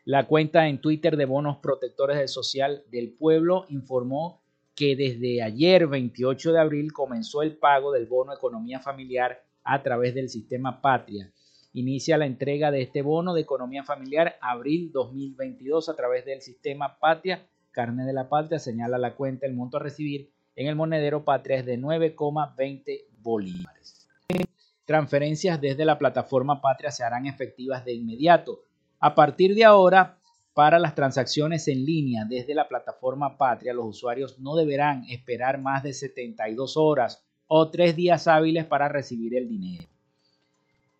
La 0.04 0.28
cuenta 0.28 0.68
en 0.68 0.82
Twitter 0.82 1.16
de 1.16 1.26
Bonos 1.26 1.60
Protectores 1.60 2.18
del 2.18 2.28
Social 2.28 2.84
del 2.92 3.14
Pueblo 3.14 3.66
informó 3.70 4.42
que 4.76 4.98
desde 4.98 5.42
ayer 5.42 5.88
28 5.88 6.52
de 6.52 6.60
abril 6.60 6.92
comenzó 6.92 7.42
el 7.42 7.56
pago 7.56 7.94
del 7.94 8.08
bono 8.08 8.34
economía 8.34 8.82
familiar 8.82 9.46
a 9.64 9.82
través 9.84 10.14
del 10.14 10.30
sistema 10.30 10.82
Patria. 10.82 11.32
Inicia 11.74 12.18
la 12.18 12.26
entrega 12.26 12.72
de 12.72 12.82
este 12.82 13.02
bono 13.02 13.34
de 13.34 13.42
economía 13.42 13.84
familiar 13.84 14.36
abril 14.42 14.92
2022 14.92 15.88
a 15.90 15.96
través 15.96 16.26
del 16.26 16.42
sistema 16.42 16.98
Patria. 17.00 17.48
Carne 17.72 18.04
de 18.06 18.14
la 18.14 18.28
Patria 18.28 18.60
señala 18.60 18.98
la 18.98 19.16
cuenta, 19.16 19.46
el 19.46 19.54
monto 19.54 19.78
a 19.78 19.82
recibir 19.82 20.30
en 20.56 20.68
el 20.68 20.76
monedero 20.76 21.24
Patria 21.24 21.58
es 21.58 21.66
de 21.66 21.80
9,20 21.80 23.06
bolívares. 23.20 24.08
Transferencias 24.86 25.62
desde 25.62 25.86
la 25.86 25.98
plataforma 25.98 26.60
Patria 26.60 26.92
se 26.92 27.04
harán 27.04 27.26
efectivas 27.26 27.86
de 27.86 27.94
inmediato. 27.94 28.66
A 29.00 29.16
partir 29.16 29.56
de 29.56 29.64
ahora, 29.64 30.18
para 30.54 30.80
las 30.80 30.96
transacciones 30.96 31.70
en 31.70 31.86
línea 31.86 32.26
desde 32.26 32.54
la 32.54 32.68
plataforma 32.68 33.38
Patria, 33.38 33.74
los 33.74 33.86
usuarios 33.86 34.40
no 34.40 34.56
deberán 34.56 35.06
esperar 35.10 35.62
más 35.62 35.84
de 35.84 35.94
72 35.94 36.76
horas 36.76 37.24
o 37.54 37.70
tres 37.70 37.98
días 37.98 38.30
hábiles 38.30 38.64
para 38.64 38.88
recibir 38.88 39.36
el 39.36 39.50
dinero. 39.50 39.84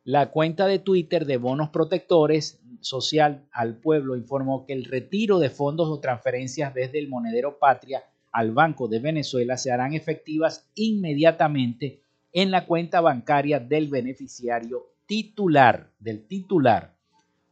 La 0.04 0.32
cuenta 0.32 0.68
de 0.68 0.80
Twitter 0.80 1.26
de 1.26 1.38
Bonos 1.38 1.70
Protectores 1.70 2.60
Social 2.82 3.48
al 3.54 3.78
Pueblo 3.78 4.18
informó 4.18 4.66
que 4.66 4.74
el 4.74 4.84
retiro 4.84 5.40
de 5.40 5.50
fondos 5.50 5.88
o 5.88 6.02
transferencias 6.02 6.74
desde 6.74 7.00
el 7.00 7.08
monedero 7.08 7.58
Patria 7.58 8.04
al 8.34 8.52
Banco 8.52 8.90
de 8.90 9.00
Venezuela 9.00 9.56
se 9.56 9.72
harán 9.72 9.94
efectivas 9.94 10.70
inmediatamente 10.76 12.02
en 12.34 12.52
la 12.52 12.66
cuenta 12.66 13.00
bancaria 13.00 13.62
del 13.62 13.88
beneficiario 13.88 14.88
titular, 15.06 15.94
del 16.00 16.28
titular. 16.28 16.98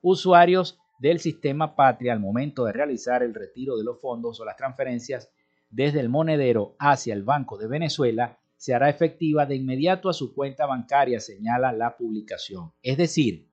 Usuarios 0.01 0.77
del 0.99 1.21
sistema 1.21 1.73
Patria 1.73 2.11
al 2.11 2.19
momento 2.19 2.65
de 2.65 2.73
realizar 2.73 3.23
el 3.23 3.33
retiro 3.33 3.77
de 3.77 3.85
los 3.85 4.01
fondos 4.01 4.41
o 4.41 4.45
las 4.45 4.57
transferencias 4.57 5.31
desde 5.69 6.01
el 6.01 6.09
monedero 6.09 6.75
hacia 6.79 7.13
el 7.13 7.23
Banco 7.23 7.57
de 7.57 7.67
Venezuela 7.67 8.38
se 8.59 8.73
hará 8.73 8.89
efectiva 8.89 9.45
de 9.45 9.55
inmediato 9.55 10.09
a 10.09 10.13
su 10.13 10.33
cuenta 10.33 10.65
bancaria, 10.65 11.21
señala 11.21 11.71
la 11.71 11.95
publicación. 11.95 12.73
Es 12.83 12.97
decir, 12.97 13.47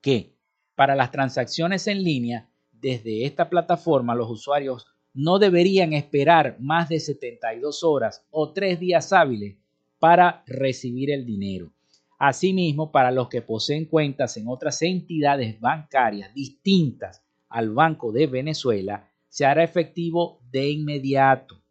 que 0.00 0.36
para 0.76 0.94
las 0.94 1.10
transacciones 1.10 1.88
en 1.88 2.04
línea, 2.04 2.48
desde 2.70 3.24
esta 3.26 3.50
plataforma 3.50 4.14
los 4.14 4.30
usuarios 4.30 4.86
no 5.14 5.40
deberían 5.40 5.92
esperar 5.94 6.56
más 6.60 6.88
de 6.88 7.00
72 7.00 7.82
horas 7.82 8.24
o 8.30 8.52
tres 8.52 8.78
días 8.78 9.12
hábiles 9.12 9.56
para 9.98 10.44
recibir 10.46 11.10
el 11.10 11.26
dinero. 11.26 11.72
Asimismo, 12.16 12.92
para 12.92 13.10
los 13.10 13.28
que 13.28 13.42
poseen 13.42 13.86
cuentas 13.86 14.36
en 14.36 14.46
otras 14.46 14.80
entidades 14.82 15.58
bancarias 15.58 16.32
distintas 16.32 17.24
al 17.48 17.70
Banco 17.70 18.12
de 18.12 18.28
Venezuela, 18.28 19.10
se 19.28 19.44
hará 19.44 19.64
efectivo 19.64 20.40
de 20.52 20.70
inmediato 20.70 21.63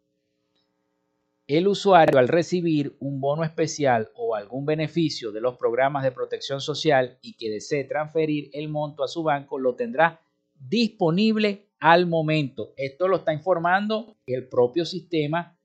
el 1.46 1.68
usuario 1.68 2.18
al 2.18 2.28
recibir 2.28 2.96
un 3.00 3.20
bono 3.20 3.44
especial 3.44 4.10
o 4.14 4.34
algún 4.34 4.64
beneficio 4.64 5.30
de 5.30 5.42
los 5.42 5.56
programas 5.56 6.02
de 6.02 6.12
protección 6.12 6.60
social 6.60 7.18
y 7.20 7.34
que 7.34 7.50
desee 7.50 7.84
transferir 7.84 8.50
el 8.54 8.68
monto 8.70 9.04
a 9.04 9.08
su 9.08 9.22
banco, 9.22 9.58
lo 9.58 9.74
tendrá 9.74 10.22
disponible 10.58 11.68
al 11.80 12.06
momento. 12.06 12.72
Esto 12.76 13.08
lo 13.08 13.16
está 13.16 13.34
informando 13.34 14.16
el 14.26 14.48
propio 14.48 14.86
sistema 14.86 15.58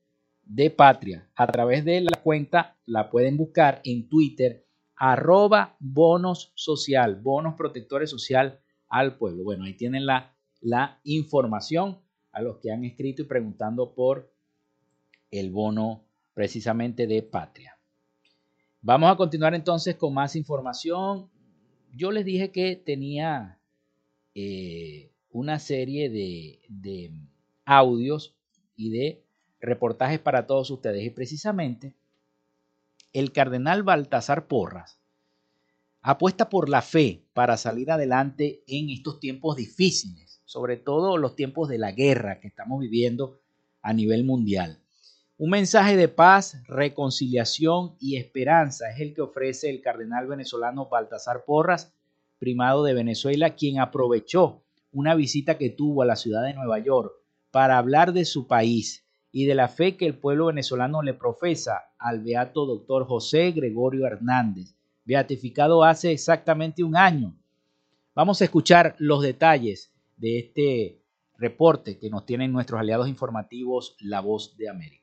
de 0.44 0.68
Patria. 0.68 1.30
A 1.34 1.46
través 1.46 1.84
de 1.84 2.02
la 2.02 2.20
cuenta 2.22 2.76
la 2.84 3.08
pueden 3.08 3.38
buscar 3.38 3.80
en 3.84 4.06
Twitter, 4.08 4.66
arroba 4.96 5.76
bonos 5.78 6.52
social, 6.56 7.16
bonos 7.22 7.54
protectores 7.54 8.10
social 8.10 8.60
al 8.88 9.16
pueblo. 9.16 9.44
Bueno, 9.44 9.64
ahí 9.64 9.74
tienen 9.74 10.04
la, 10.04 10.36
la 10.60 11.00
información 11.04 12.02
a 12.32 12.42
los 12.42 12.58
que 12.58 12.70
han 12.70 12.84
escrito 12.84 13.22
y 13.22 13.24
preguntando 13.24 13.94
por 13.94 14.30
el 15.30 15.50
bono 15.50 16.04
precisamente 16.34 17.06
de 17.06 17.22
patria. 17.22 17.78
Vamos 18.82 19.10
a 19.12 19.16
continuar 19.16 19.54
entonces 19.54 19.96
con 19.96 20.14
más 20.14 20.36
información. 20.36 21.30
Yo 21.92 22.10
les 22.12 22.24
dije 22.24 22.50
que 22.50 22.76
tenía 22.76 23.60
eh, 24.34 25.12
una 25.30 25.58
serie 25.58 26.08
de, 26.08 26.60
de 26.68 27.12
audios 27.64 28.34
y 28.76 28.90
de 28.90 29.22
reportajes 29.60 30.18
para 30.18 30.46
todos 30.46 30.70
ustedes 30.70 31.04
y 31.04 31.10
precisamente 31.10 31.94
el 33.12 33.32
cardenal 33.32 33.82
Baltasar 33.82 34.46
Porras 34.46 35.00
apuesta 36.02 36.48
por 36.48 36.68
la 36.68 36.80
fe 36.80 37.26
para 37.34 37.56
salir 37.56 37.90
adelante 37.90 38.62
en 38.66 38.88
estos 38.90 39.20
tiempos 39.20 39.56
difíciles, 39.56 40.40
sobre 40.44 40.76
todo 40.76 41.18
los 41.18 41.36
tiempos 41.36 41.68
de 41.68 41.78
la 41.78 41.92
guerra 41.92 42.40
que 42.40 42.48
estamos 42.48 42.80
viviendo 42.80 43.40
a 43.82 43.92
nivel 43.92 44.24
mundial. 44.24 44.80
Un 45.42 45.48
mensaje 45.48 45.96
de 45.96 46.08
paz, 46.08 46.62
reconciliación 46.68 47.96
y 47.98 48.18
esperanza 48.18 48.90
es 48.90 49.00
el 49.00 49.14
que 49.14 49.22
ofrece 49.22 49.70
el 49.70 49.80
cardenal 49.80 50.26
venezolano 50.26 50.90
Baltasar 50.90 51.46
Porras, 51.46 51.94
primado 52.38 52.84
de 52.84 52.92
Venezuela, 52.92 53.54
quien 53.54 53.80
aprovechó 53.80 54.60
una 54.92 55.14
visita 55.14 55.56
que 55.56 55.70
tuvo 55.70 56.02
a 56.02 56.04
la 56.04 56.16
ciudad 56.16 56.44
de 56.44 56.52
Nueva 56.52 56.78
York 56.80 57.14
para 57.50 57.78
hablar 57.78 58.12
de 58.12 58.26
su 58.26 58.46
país 58.46 59.06
y 59.32 59.46
de 59.46 59.54
la 59.54 59.68
fe 59.68 59.96
que 59.96 60.04
el 60.04 60.18
pueblo 60.18 60.48
venezolano 60.48 61.00
le 61.00 61.14
profesa 61.14 61.84
al 61.98 62.20
beato 62.20 62.66
doctor 62.66 63.06
José 63.06 63.52
Gregorio 63.52 64.06
Hernández, 64.06 64.74
beatificado 65.06 65.84
hace 65.84 66.12
exactamente 66.12 66.84
un 66.84 66.98
año. 66.98 67.34
Vamos 68.14 68.42
a 68.42 68.44
escuchar 68.44 68.94
los 68.98 69.22
detalles 69.22 69.90
de 70.18 70.38
este 70.38 71.02
reporte 71.38 71.98
que 71.98 72.10
nos 72.10 72.26
tienen 72.26 72.52
nuestros 72.52 72.78
aliados 72.78 73.08
informativos 73.08 73.96
La 74.00 74.20
Voz 74.20 74.54
de 74.58 74.68
América. 74.68 74.99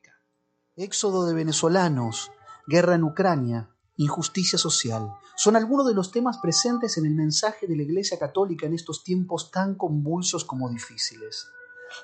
Éxodo 0.80 1.26
de 1.26 1.34
venezolanos, 1.34 2.30
guerra 2.68 2.94
en 2.94 3.02
Ucrania, 3.02 3.68
injusticia 3.96 4.60
social, 4.60 5.12
son 5.34 5.56
algunos 5.56 5.88
de 5.88 5.92
los 5.92 6.12
temas 6.12 6.38
presentes 6.38 6.96
en 6.98 7.04
el 7.04 7.16
mensaje 7.16 7.66
de 7.66 7.74
la 7.74 7.82
Iglesia 7.82 8.16
Católica 8.16 8.64
en 8.64 8.74
estos 8.74 9.02
tiempos 9.02 9.50
tan 9.50 9.74
convulsos 9.74 10.44
como 10.44 10.70
difíciles. 10.70 11.48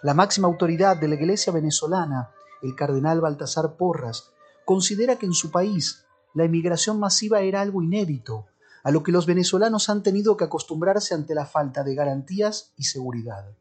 La 0.03 0.13
máxima 0.13 0.49
autoridad 0.49 0.97
de 0.97 1.07
la 1.07 1.15
Iglesia 1.15 1.53
venezolana, 1.53 2.31
el 2.63 2.75
cardenal 2.75 3.21
Baltasar 3.21 3.77
Porras, 3.77 4.33
considera 4.65 5.21
que 5.21 5.27
en 5.27 5.35
su 5.35 5.53
país 5.53 6.05
la 6.35 6.43
emigración 6.43 6.99
masiva 6.99 7.43
era 7.43 7.61
algo 7.61 7.81
inédito, 7.81 8.47
a 8.83 8.91
lo 8.91 9.05
que 9.05 9.13
los 9.13 9.25
venezolanos 9.25 9.89
han 9.89 10.03
tenido 10.03 10.37
que 10.37 10.47
acostumbrarse 10.47 11.15
ante 11.15 11.37
la 11.37 11.47
falta 11.47 11.85
de 11.85 11.95
garantías 11.95 12.73
y 12.77 12.83
seguridad. 12.83 13.55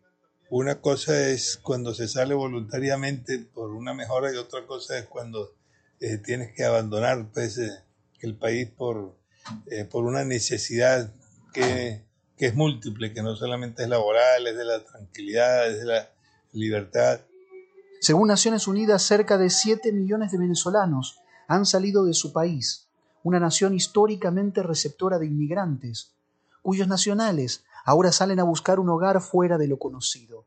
Una 0.56 0.82
cosa 0.82 1.30
es 1.30 1.58
cuando 1.58 1.96
se 1.96 2.08
sale 2.08 2.36
voluntariamente 2.36 3.40
por 3.40 3.72
una 3.72 3.96
mejora 3.96 4.32
y 4.32 4.38
otra 4.38 4.68
cosa 4.68 5.00
es 5.00 5.08
cuando 5.08 5.56
eh, 6.00 6.20
tienes 6.20 6.54
que 6.54 6.64
abandonar 6.64 7.26
pues, 7.34 7.58
eh, 7.58 7.72
el 8.20 8.36
país 8.36 8.70
por, 8.70 9.18
eh, 9.66 9.84
por 9.86 10.04
una 10.04 10.24
necesidad 10.24 11.12
que, 11.56 12.06
que 12.38 12.46
es 12.46 12.54
múltiple, 12.54 13.14
que 13.14 13.24
no 13.24 13.36
solamente 13.36 13.82
es 13.82 13.90
laboral, 13.90 14.46
es 14.46 14.56
de 14.56 14.64
la 14.64 14.86
tranquilidad, 14.86 15.72
es 15.72 15.80
de 15.80 15.86
la 15.86 16.12
libertad. 16.52 17.22
Según 18.00 18.28
Naciones 18.28 18.68
Unidas, 18.68 19.02
cerca 19.02 19.40
de 19.40 19.50
7 19.50 19.92
millones 19.92 20.32
de 20.32 20.38
venezolanos 20.38 21.18
han 21.48 21.66
salido 21.66 22.06
de 22.06 22.14
su 22.14 22.32
país, 22.32 22.90
una 23.24 23.40
nación 23.40 23.74
históricamente 23.74 24.62
receptora 24.62 25.18
de 25.18 25.26
inmigrantes, 25.26 26.12
cuyos 26.62 26.88
nacionales 26.88 27.64
ahora 27.84 28.12
salen 28.12 28.40
a 28.40 28.44
buscar 28.44 28.80
un 28.80 28.90
hogar 28.90 29.22
fuera 29.22 29.58
de 29.58 29.68
lo 29.68 29.78
conocido. 29.78 30.46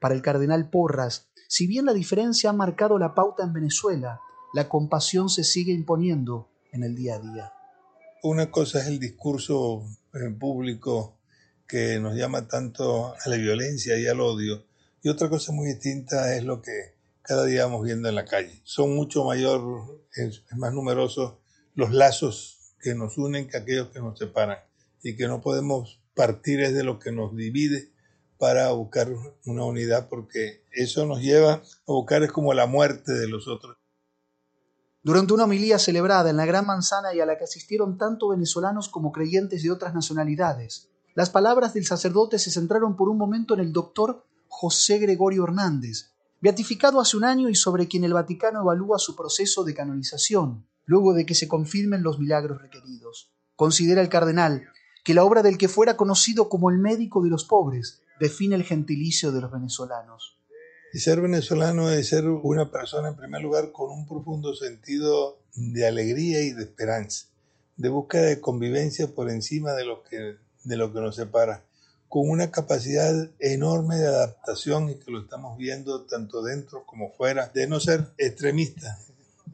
Para 0.00 0.14
el 0.14 0.22
cardenal 0.22 0.70
Porras, 0.70 1.28
si 1.48 1.66
bien 1.66 1.86
la 1.86 1.92
diferencia 1.92 2.50
ha 2.50 2.52
marcado 2.52 2.98
la 2.98 3.14
pauta 3.14 3.42
en 3.42 3.52
Venezuela, 3.52 4.20
la 4.54 4.68
compasión 4.68 5.28
se 5.28 5.44
sigue 5.44 5.72
imponiendo 5.72 6.48
en 6.72 6.84
el 6.84 6.94
día 6.94 7.16
a 7.16 7.18
día. 7.18 7.52
Una 8.22 8.50
cosa 8.50 8.80
es 8.80 8.86
el 8.86 8.98
discurso 8.98 9.84
eh, 10.14 10.30
público 10.38 11.18
que 11.66 12.00
nos 12.00 12.14
llama 12.16 12.48
tanto 12.48 13.14
a 13.14 13.28
la 13.28 13.36
violencia 13.36 13.98
y 13.98 14.06
al 14.06 14.20
odio, 14.20 14.64
y 15.02 15.08
otra 15.08 15.28
cosa 15.28 15.52
muy 15.52 15.68
distinta 15.68 16.34
es 16.34 16.44
lo 16.44 16.60
que 16.60 16.96
cada 17.22 17.44
día 17.44 17.66
vamos 17.66 17.84
viendo 17.84 18.08
en 18.08 18.14
la 18.14 18.24
calle. 18.24 18.60
Son 18.64 18.94
mucho 18.94 19.24
mayor, 19.24 20.02
es, 20.14 20.42
más 20.56 20.72
numerosos 20.72 21.34
los 21.74 21.92
lazos 21.92 22.74
que 22.80 22.94
nos 22.94 23.18
unen 23.18 23.48
que 23.48 23.58
aquellos 23.58 23.88
que 23.88 24.00
nos 24.00 24.18
separan 24.18 24.58
y 25.02 25.14
que 25.14 25.28
no 25.28 25.40
podemos 25.40 26.00
partir 26.18 26.60
es 26.60 26.74
de 26.74 26.82
lo 26.82 26.98
que 26.98 27.12
nos 27.12 27.36
divide 27.36 27.92
para 28.38 28.72
buscar 28.72 29.08
una 29.46 29.64
unidad 29.64 30.08
porque 30.08 30.64
eso 30.72 31.06
nos 31.06 31.20
lleva 31.20 31.52
a 31.52 31.62
buscar 31.92 32.24
es 32.24 32.32
como 32.32 32.52
la 32.54 32.66
muerte 32.66 33.12
de 33.12 33.28
los 33.28 33.46
otros. 33.46 33.76
Durante 35.00 35.32
una 35.32 35.44
homilía 35.44 35.78
celebrada 35.78 36.28
en 36.28 36.36
la 36.36 36.44
Gran 36.44 36.66
Manzana 36.66 37.14
y 37.14 37.20
a 37.20 37.26
la 37.26 37.38
que 37.38 37.44
asistieron 37.44 37.98
tanto 37.98 38.30
venezolanos 38.30 38.88
como 38.88 39.12
creyentes 39.12 39.62
de 39.62 39.70
otras 39.70 39.94
nacionalidades, 39.94 40.90
las 41.14 41.30
palabras 41.30 41.72
del 41.72 41.86
sacerdote 41.86 42.40
se 42.40 42.50
centraron 42.50 42.96
por 42.96 43.08
un 43.08 43.16
momento 43.16 43.54
en 43.54 43.60
el 43.60 43.72
doctor 43.72 44.26
José 44.48 44.98
Gregorio 44.98 45.44
Hernández, 45.44 46.10
beatificado 46.40 47.00
hace 47.00 47.16
un 47.16 47.24
año 47.24 47.48
y 47.48 47.54
sobre 47.54 47.86
quien 47.86 48.02
el 48.02 48.12
Vaticano 48.12 48.62
evalúa 48.62 48.98
su 48.98 49.14
proceso 49.14 49.62
de 49.62 49.74
canonización, 49.74 50.66
luego 50.84 51.14
de 51.14 51.24
que 51.24 51.36
se 51.36 51.46
confirmen 51.46 52.02
los 52.02 52.18
milagros 52.18 52.60
requeridos. 52.60 53.32
Considera 53.54 54.00
el 54.00 54.08
cardenal 54.08 54.68
que 55.08 55.14
la 55.14 55.24
obra 55.24 55.42
del 55.42 55.56
que 55.56 55.68
fuera 55.68 55.96
conocido 55.96 56.50
como 56.50 56.68
el 56.68 56.76
médico 56.76 57.22
de 57.22 57.30
los 57.30 57.44
pobres 57.44 58.02
define 58.20 58.56
el 58.56 58.62
gentilicio 58.62 59.32
de 59.32 59.40
los 59.40 59.50
venezolanos. 59.50 60.36
Y 60.92 60.98
ser 60.98 61.22
venezolano 61.22 61.90
es 61.90 62.08
ser 62.08 62.28
una 62.28 62.70
persona, 62.70 63.08
en 63.08 63.16
primer 63.16 63.40
lugar, 63.40 63.72
con 63.72 63.90
un 63.90 64.06
profundo 64.06 64.54
sentido 64.54 65.38
de 65.54 65.86
alegría 65.86 66.42
y 66.42 66.52
de 66.52 66.62
esperanza, 66.62 67.24
de 67.78 67.88
búsqueda 67.88 68.24
de 68.24 68.42
convivencia 68.42 69.06
por 69.14 69.30
encima 69.30 69.72
de 69.72 69.86
lo 69.86 70.02
que, 70.02 70.36
de 70.64 70.76
lo 70.76 70.92
que 70.92 71.00
nos 71.00 71.16
separa 71.16 71.64
con 72.10 72.28
una 72.28 72.50
capacidad 72.50 73.30
enorme 73.38 73.96
de 73.96 74.08
adaptación 74.08 74.90
y 74.90 74.96
que 74.96 75.10
lo 75.10 75.22
estamos 75.22 75.56
viendo 75.56 76.02
tanto 76.02 76.42
dentro 76.42 76.84
como 76.84 77.12
fuera, 77.12 77.48
de 77.54 77.66
no 77.66 77.80
ser 77.80 78.08
extremista. 78.18 78.98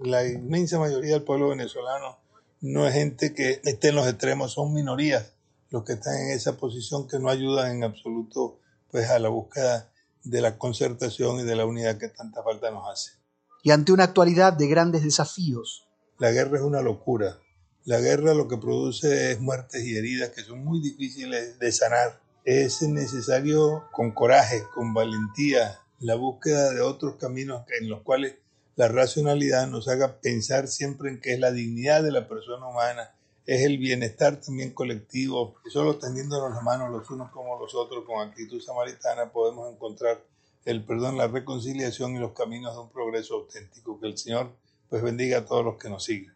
La 0.01 0.27
inmensa 0.27 0.81
mayoría 0.81 1.13
del 1.13 1.23
pueblo 1.23 1.51
venezolano 1.51 2.19
no 2.61 2.89
es 2.89 2.95
gente 2.95 3.33
que 3.35 3.61
esté 3.63 3.91
en 3.91 3.95
los 3.95 4.09
extremos, 4.09 4.53
son 4.55 4.75
minorías 4.75 5.34
los 5.75 5.83
que 5.83 5.95
están 5.95 6.15
en 6.15 6.31
esa 6.31 6.57
posición 6.57 7.09
que 7.09 7.19
no 7.19 7.29
ayudan 7.29 7.73
en 7.73 7.83
absoluto 7.83 8.61
pues 8.93 9.11
a 9.11 9.19
la 9.19 9.29
búsqueda 9.29 9.91
de 10.23 10.41
la 10.41 10.57
concertación 10.57 11.41
y 11.41 11.43
de 11.43 11.57
la 11.57 11.67
unidad 11.67 11.99
que 11.99 12.09
tanta 12.09 12.45
falta 12.45 12.71
nos 12.71 12.89
hace. 12.89 13.19
Y 13.65 13.73
ante 13.73 13.91
una 13.91 14.05
actualidad 14.05 14.53
de 14.53 14.69
grandes 14.69 15.03
desafíos. 15.03 15.89
La 16.21 16.31
guerra 16.31 16.59
es 16.59 16.63
una 16.63 16.81
locura. 16.81 17.41
La 17.87 17.99
guerra 17.99 18.35
lo 18.35 18.47
que 18.47 18.57
produce 18.57 19.33
es 19.33 19.41
muertes 19.41 19.85
y 19.85 19.97
heridas 19.97 20.31
que 20.31 20.43
son 20.43 20.65
muy 20.65 20.81
difíciles 20.81 21.59
de 21.59 21.73
sanar 21.73 22.21
es 22.45 22.81
necesario 22.83 23.83
con 23.91 24.13
coraje, 24.13 24.63
con 24.77 24.95
valentía, 24.95 25.81
la 25.99 26.15
búsqueda 26.15 26.71
de 26.71 26.83
otros 26.83 27.17
caminos 27.17 27.65
en 27.81 27.89
los 27.89 28.03
cuales 28.03 28.37
la 28.77 28.87
racionalidad 28.87 29.67
nos 29.67 29.89
haga 29.89 30.21
pensar 30.21 30.69
siempre 30.69 31.11
en 31.11 31.21
que 31.21 31.35
es 31.35 31.41
la 31.41 31.51
dignidad 31.51 32.05
de 32.05 32.13
la 32.13 32.29
persona 32.29 32.65
humana, 32.65 33.13
es 33.47 33.63
el 33.63 33.77
bienestar 33.79 34.41
también 34.41 34.73
colectivo, 34.73 35.57
y 35.67 35.71
solo 35.71 35.99
tendiéndonos 35.99 36.51
las 36.51 36.63
manos 36.63 36.91
los 36.91 37.11
unos 37.11 37.31
como 37.31 37.59
los 37.59 37.75
otros 37.75 38.05
con 38.05 38.27
actitud 38.27 38.61
samaritana 38.61 39.31
podemos 39.31 39.71
encontrar 39.71 40.25
el 40.65 40.83
perdón, 40.83 41.19
la 41.19 41.29
reconciliación 41.29 42.17
y 42.17 42.19
los 42.19 42.33
caminos 42.33 42.75
de 42.75 42.81
un 42.81 42.91
progreso 42.91 43.35
auténtico. 43.35 44.01
Que 44.01 44.07
el 44.07 44.17
Señor 44.17 44.51
pues 44.89 45.03
bendiga 45.03 45.39
a 45.39 45.45
todos 45.45 45.65
los 45.65 45.77
que 45.77 45.91
nos 45.91 46.05
siguen. 46.05 46.33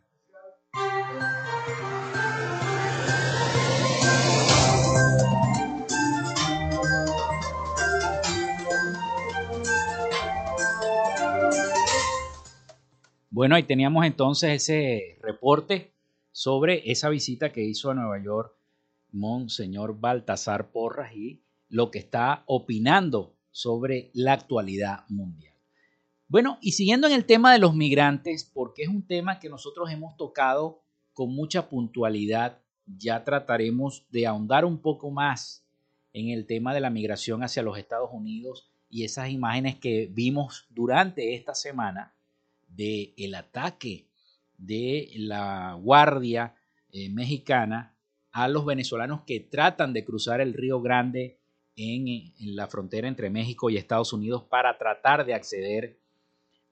Bueno, 13.30 13.54
ahí 13.54 13.62
teníamos 13.62 14.04
entonces 14.04 14.62
ese 14.62 15.16
reporte 15.22 15.94
sobre 16.38 16.88
esa 16.88 17.08
visita 17.08 17.50
que 17.50 17.64
hizo 17.64 17.90
a 17.90 17.94
Nueva 17.94 18.22
York 18.22 18.54
Monseñor 19.10 19.98
Baltasar 19.98 20.70
Porras 20.70 21.12
y 21.12 21.42
lo 21.68 21.90
que 21.90 21.98
está 21.98 22.44
opinando 22.46 23.34
sobre 23.50 24.12
la 24.14 24.34
actualidad 24.34 25.00
mundial. 25.08 25.56
Bueno, 26.28 26.58
y 26.60 26.72
siguiendo 26.72 27.08
en 27.08 27.14
el 27.14 27.24
tema 27.24 27.52
de 27.52 27.58
los 27.58 27.74
migrantes, 27.74 28.44
porque 28.44 28.84
es 28.84 28.88
un 28.88 29.02
tema 29.02 29.40
que 29.40 29.48
nosotros 29.48 29.90
hemos 29.90 30.16
tocado 30.16 30.80
con 31.12 31.34
mucha 31.34 31.68
puntualidad, 31.68 32.60
ya 32.86 33.24
trataremos 33.24 34.06
de 34.12 34.28
ahondar 34.28 34.64
un 34.64 34.78
poco 34.78 35.10
más 35.10 35.64
en 36.12 36.28
el 36.28 36.46
tema 36.46 36.72
de 36.72 36.80
la 36.80 36.90
migración 36.90 37.42
hacia 37.42 37.64
los 37.64 37.76
Estados 37.76 38.10
Unidos 38.12 38.70
y 38.88 39.02
esas 39.02 39.30
imágenes 39.30 39.74
que 39.74 40.08
vimos 40.12 40.68
durante 40.70 41.34
esta 41.34 41.56
semana 41.56 42.14
del 42.68 43.12
el 43.16 43.34
ataque 43.34 44.07
de 44.58 45.10
la 45.14 45.74
Guardia 45.80 46.54
eh, 46.90 47.08
Mexicana 47.08 47.96
a 48.32 48.48
los 48.48 48.66
venezolanos 48.66 49.22
que 49.26 49.40
tratan 49.40 49.92
de 49.92 50.04
cruzar 50.04 50.40
el 50.40 50.52
Río 50.52 50.82
Grande 50.82 51.40
en, 51.76 52.08
en, 52.08 52.56
la 52.56 52.66
frontera 52.66 53.08
entre 53.08 53.30
México 53.30 53.70
y 53.70 53.76
Estados 53.76 54.12
Unidos 54.12 54.44
para 54.44 54.76
tratar 54.76 55.24
de 55.24 55.32
acceder 55.32 55.98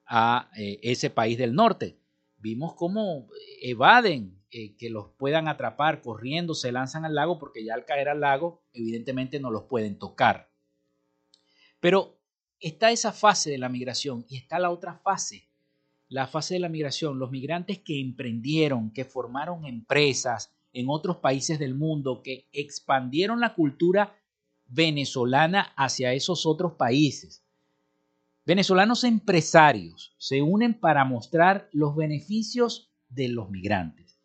a 0.05 0.51
eh, 0.57 0.81
ese 0.83 1.11
país 1.11 1.39
del 1.39 1.55
norte. 1.55 1.99
Vimos 2.39 2.75
cómo 2.75 3.29
evaden 3.63 4.37
eh, 4.51 4.77
que 4.77 4.91
los 4.91 5.11
puedan 5.17 5.49
atrapar 5.49 6.01
corriendo, 6.03 6.55
se 6.55 6.73
lanzan 6.73 7.05
al 7.05 7.15
lago 7.15 7.39
porque 7.39 7.65
ya 7.65 7.75
al 7.75 7.85
caer 7.85 8.09
al 8.09 8.21
lago 8.21 8.63
evidentemente 8.73 9.41
no 9.41 9.51
los 9.51 9.65
pueden 9.65 9.99
tocar. 9.99 10.51
Pero 11.81 12.19
está 12.61 12.91
esa 12.91 13.13
fase 13.13 13.51
de 13.51 13.59
la 13.59 13.69
migración 13.69 14.25
y 14.29 14.37
está 14.37 14.59
la 14.59 14.71
otra 14.71 14.99
fase 14.99 15.46
la 16.09 16.27
fase 16.27 16.55
de 16.55 16.61
la 16.61 16.69
migración, 16.69 17.19
los 17.19 17.31
migrantes 17.31 17.79
que 17.79 18.01
emprendieron, 18.01 18.91
que 18.91 19.05
formaron 19.05 19.67
empresas 19.67 20.53
en 20.73 20.87
otros 20.89 21.17
países 21.17 21.59
del 21.59 21.75
mundo, 21.75 22.23
que 22.23 22.47
expandieron 22.53 23.41
la 23.41 23.55
cultura 23.55 24.15
venezolana 24.69 25.73
hacia 25.77 26.13
esos 26.13 26.47
otros 26.47 26.73
países. 26.73 27.43
Venezolanos 28.45 29.05
empresarios 29.05 30.15
se 30.19 30.43
unen 30.43 30.75
para 30.75 31.05
mostrar 31.05 31.69
los 31.73 31.97
beneficios 31.97 32.91
de 33.09 33.29
los 33.29 33.51
migrantes. 33.51 34.19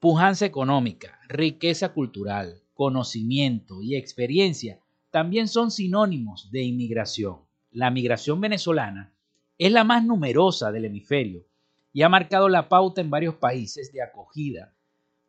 Pujanza 0.00 0.46
económica, 0.46 1.18
riqueza 1.28 1.92
cultural, 1.92 2.62
conocimiento 2.74 3.82
y 3.82 3.96
experiencia 3.96 4.80
también 5.10 5.48
son 5.48 5.70
sinónimos 5.70 6.50
de 6.50 6.62
inmigración. 6.62 7.38
La 7.70 7.90
migración 7.90 8.40
venezolana 8.40 9.13
es 9.58 9.70
la 9.72 9.84
más 9.84 10.04
numerosa 10.04 10.72
del 10.72 10.86
hemisferio 10.86 11.44
y 11.92 12.02
ha 12.02 12.08
marcado 12.08 12.48
la 12.48 12.68
pauta 12.68 13.00
en 13.00 13.10
varios 13.10 13.36
países 13.36 13.92
de 13.92 14.02
acogida, 14.02 14.74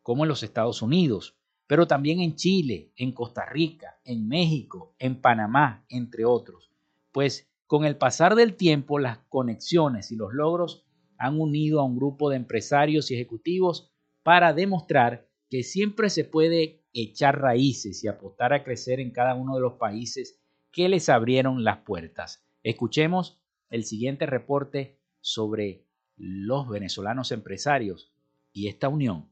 como 0.02 0.24
en 0.24 0.28
los 0.28 0.42
Estados 0.42 0.82
Unidos, 0.82 1.36
pero 1.66 1.86
también 1.86 2.20
en 2.20 2.34
Chile, 2.34 2.92
en 2.96 3.12
Costa 3.12 3.44
Rica, 3.46 3.98
en 4.04 4.28
México, 4.28 4.94
en 4.98 5.20
Panamá, 5.20 5.84
entre 5.88 6.24
otros. 6.24 6.70
pues 7.12 7.48
con 7.66 7.84
el 7.84 7.96
pasar 7.96 8.36
del 8.36 8.54
tiempo 8.54 8.98
las 8.98 9.18
conexiones 9.28 10.12
y 10.12 10.16
los 10.16 10.32
logros 10.32 10.84
han 11.18 11.40
unido 11.40 11.80
a 11.80 11.84
un 11.84 11.96
grupo 11.96 12.30
de 12.30 12.36
empresarios 12.36 13.10
y 13.10 13.14
ejecutivos 13.14 13.90
para 14.22 14.52
demostrar 14.52 15.28
que 15.48 15.62
siempre 15.62 16.10
se 16.10 16.24
puede 16.24 16.84
echar 16.92 17.40
raíces 17.40 18.04
y 18.04 18.08
apostar 18.08 18.52
a 18.52 18.62
crecer 18.62 19.00
en 19.00 19.12
cada 19.12 19.34
uno 19.34 19.54
de 19.54 19.62
los 19.62 19.74
países 19.74 20.38
que 20.70 20.88
les 20.88 21.08
abrieron 21.08 21.64
las 21.64 21.78
puertas. 21.78 22.44
Escuchemos 22.62 23.40
el 23.70 23.84
siguiente 23.84 24.26
reporte 24.26 24.98
sobre 25.20 25.84
los 26.16 26.68
venezolanos 26.68 27.32
empresarios 27.32 28.12
y 28.52 28.68
esta 28.68 28.88
unión 28.88 29.30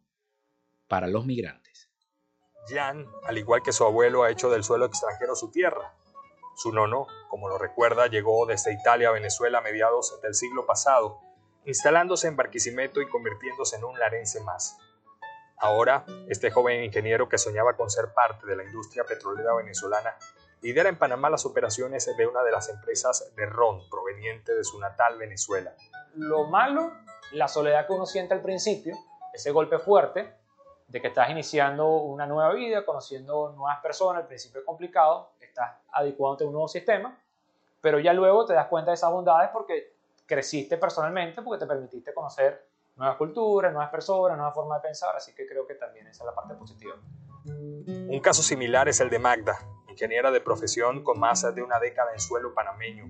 para 0.88 1.06
los 1.06 1.24
migrantes. 1.24 1.90
Jan, 2.68 3.06
al 3.26 3.38
igual 3.38 3.62
que 3.62 3.72
su 3.72 3.84
abuelo, 3.84 4.22
ha 4.22 4.30
hecho 4.30 4.50
del 4.50 4.64
suelo 4.64 4.86
extranjero 4.86 5.34
su 5.34 5.50
tierra. 5.50 5.94
Su 6.56 6.72
nono, 6.72 7.06
como 7.28 7.48
lo 7.48 7.58
recuerda, 7.58 8.06
llegó 8.06 8.46
desde 8.46 8.72
Italia 8.72 9.08
a 9.08 9.12
Venezuela 9.12 9.58
a 9.58 9.62
mediados 9.62 10.20
del 10.22 10.34
siglo 10.34 10.66
pasado, 10.66 11.20
instalándose 11.64 12.28
en 12.28 12.36
Barquisimeto 12.36 13.00
y 13.00 13.08
convirtiéndose 13.08 13.76
en 13.76 13.84
un 13.84 13.98
larense 13.98 14.40
más. 14.40 14.76
Ahora, 15.58 16.04
este 16.28 16.50
joven 16.50 16.84
ingeniero 16.84 17.28
que 17.28 17.38
soñaba 17.38 17.76
con 17.76 17.90
ser 17.90 18.12
parte 18.14 18.46
de 18.46 18.56
la 18.56 18.64
industria 18.64 19.04
petrolera 19.04 19.54
venezolana 19.54 20.16
lidera 20.64 20.88
en 20.88 20.96
Panamá 20.96 21.28
las 21.28 21.44
operaciones 21.44 22.10
de 22.16 22.26
una 22.26 22.42
de 22.42 22.50
las 22.50 22.70
empresas 22.70 23.34
de 23.36 23.44
ron 23.44 23.86
proveniente 23.90 24.54
de 24.54 24.64
su 24.64 24.80
natal 24.80 25.18
Venezuela. 25.18 25.74
Lo 26.14 26.44
malo, 26.44 26.90
la 27.32 27.48
soledad 27.48 27.86
que 27.86 27.92
uno 27.92 28.06
siente 28.06 28.32
al 28.32 28.40
principio, 28.40 28.96
ese 29.34 29.50
golpe 29.50 29.78
fuerte 29.78 30.32
de 30.88 31.02
que 31.02 31.08
estás 31.08 31.28
iniciando 31.28 31.86
una 31.86 32.26
nueva 32.26 32.54
vida, 32.54 32.82
conociendo 32.86 33.52
nuevas 33.52 33.80
personas, 33.82 34.22
al 34.22 34.26
principio 34.26 34.60
es 34.60 34.66
complicado, 34.66 35.32
estás 35.38 35.70
adecuándote 35.92 36.44
a 36.44 36.46
un 36.46 36.54
nuevo 36.54 36.68
sistema, 36.68 37.14
pero 37.82 37.98
ya 37.98 38.14
luego 38.14 38.46
te 38.46 38.54
das 38.54 38.68
cuenta 38.68 38.90
de 38.90 38.94
esas 38.94 39.10
bondades 39.10 39.50
porque 39.52 39.92
creciste 40.24 40.78
personalmente, 40.78 41.42
porque 41.42 41.62
te 41.62 41.66
permitiste 41.66 42.14
conocer 42.14 42.66
nuevas 42.96 43.18
culturas, 43.18 43.70
nuevas 43.70 43.90
personas, 43.90 44.38
nuevas 44.38 44.54
formas 44.54 44.80
de 44.80 44.88
pensar, 44.88 45.14
así 45.14 45.34
que 45.34 45.46
creo 45.46 45.66
que 45.66 45.74
también 45.74 46.06
esa 46.06 46.22
es 46.22 46.26
la 46.26 46.34
parte 46.34 46.54
positiva. 46.54 46.94
Un 47.44 48.20
caso 48.20 48.42
similar 48.42 48.88
es 48.88 49.00
el 49.00 49.10
de 49.10 49.18
Magda, 49.18 49.58
ingeniera 49.94 50.30
de 50.30 50.40
profesión 50.40 51.02
con 51.04 51.18
más 51.18 51.42
de 51.54 51.62
una 51.62 51.78
década 51.78 52.12
en 52.12 52.20
suelo 52.20 52.52
panameño. 52.52 53.06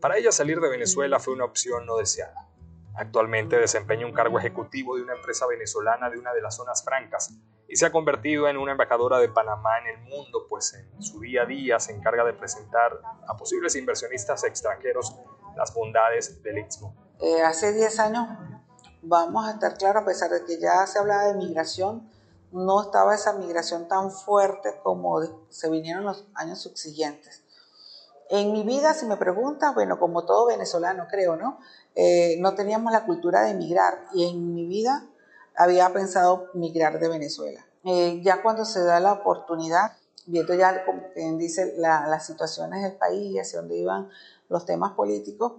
Para 0.00 0.16
ella 0.16 0.30
salir 0.30 0.60
de 0.60 0.70
Venezuela 0.70 1.18
fue 1.18 1.34
una 1.34 1.44
opción 1.44 1.84
no 1.84 1.96
deseada. 1.96 2.48
Actualmente 2.94 3.58
desempeña 3.58 4.06
un 4.06 4.12
cargo 4.12 4.38
ejecutivo 4.38 4.96
de 4.96 5.02
una 5.02 5.14
empresa 5.14 5.46
venezolana 5.46 6.08
de 6.08 6.18
una 6.18 6.32
de 6.32 6.40
las 6.40 6.56
zonas 6.56 6.82
francas 6.84 7.36
y 7.68 7.76
se 7.76 7.86
ha 7.86 7.92
convertido 7.92 8.48
en 8.48 8.56
una 8.56 8.72
embajadora 8.72 9.18
de 9.18 9.28
Panamá 9.28 9.78
en 9.80 9.98
el 9.98 10.08
mundo, 10.08 10.46
pues 10.48 10.72
en 10.74 11.02
su 11.02 11.20
día 11.20 11.42
a 11.42 11.46
día 11.46 11.80
se 11.80 11.92
encarga 11.92 12.24
de 12.24 12.32
presentar 12.32 13.00
a 13.26 13.36
posibles 13.36 13.74
inversionistas 13.74 14.44
extranjeros 14.44 15.14
las 15.56 15.74
bondades 15.74 16.40
del 16.42 16.58
Istmo. 16.58 16.94
Eh, 17.20 17.42
hace 17.42 17.72
10 17.72 17.98
años, 17.98 18.28
vamos 19.02 19.46
a 19.46 19.52
estar 19.52 19.76
claros, 19.76 20.02
a 20.02 20.06
pesar 20.06 20.30
de 20.30 20.44
que 20.44 20.60
ya 20.60 20.86
se 20.86 21.00
hablaba 21.00 21.24
de 21.24 21.34
migración, 21.34 22.08
no 22.52 22.82
estaba 22.82 23.14
esa 23.14 23.32
migración 23.32 23.88
tan 23.88 24.10
fuerte 24.10 24.78
como 24.82 25.20
se 25.48 25.70
vinieron 25.70 26.04
los 26.04 26.24
años 26.34 26.60
subsiguientes. 26.60 27.42
En 28.28 28.52
mi 28.52 28.64
vida, 28.64 28.94
si 28.94 29.06
me 29.06 29.16
preguntas, 29.16 29.74
bueno, 29.74 29.98
como 29.98 30.24
todo 30.24 30.46
venezolano 30.46 31.06
creo, 31.08 31.36
¿no? 31.36 31.58
Eh, 31.94 32.36
no 32.40 32.54
teníamos 32.54 32.92
la 32.92 33.06
cultura 33.06 33.42
de 33.42 33.54
migrar 33.54 34.06
y 34.14 34.28
en 34.28 34.54
mi 34.54 34.66
vida 34.66 35.06
había 35.54 35.92
pensado 35.92 36.48
migrar 36.54 36.98
de 36.98 37.08
Venezuela. 37.08 37.64
Eh, 37.84 38.20
ya 38.22 38.42
cuando 38.42 38.64
se 38.64 38.82
da 38.82 38.98
la 38.98 39.12
oportunidad, 39.12 39.92
viendo 40.26 40.54
ya, 40.54 40.84
como 40.84 41.02
quien 41.14 41.38
dice, 41.38 41.74
las 41.76 42.26
situaciones 42.26 42.82
del 42.82 42.96
país 42.96 43.32
y 43.32 43.38
hacia 43.38 43.60
dónde 43.60 43.76
iban 43.76 44.08
los 44.48 44.66
temas 44.66 44.92
políticos, 44.92 45.52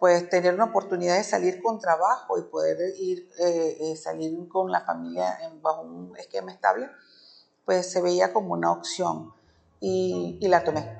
pues 0.00 0.30
tener 0.30 0.54
una 0.54 0.64
oportunidad 0.64 1.18
de 1.18 1.24
salir 1.24 1.62
con 1.62 1.78
trabajo 1.78 2.38
y 2.38 2.42
poder 2.44 2.78
ir, 2.98 3.30
eh, 3.38 3.76
eh, 3.78 3.96
salir 3.96 4.48
con 4.48 4.72
la 4.72 4.80
familia 4.80 5.38
bajo 5.60 5.82
un 5.82 6.16
esquema 6.16 6.50
estable, 6.50 6.88
pues 7.66 7.92
se 7.92 8.00
veía 8.00 8.32
como 8.32 8.54
una 8.54 8.72
opción 8.72 9.34
y, 9.78 10.38
la 10.48 10.64
tomé. 10.64 10.96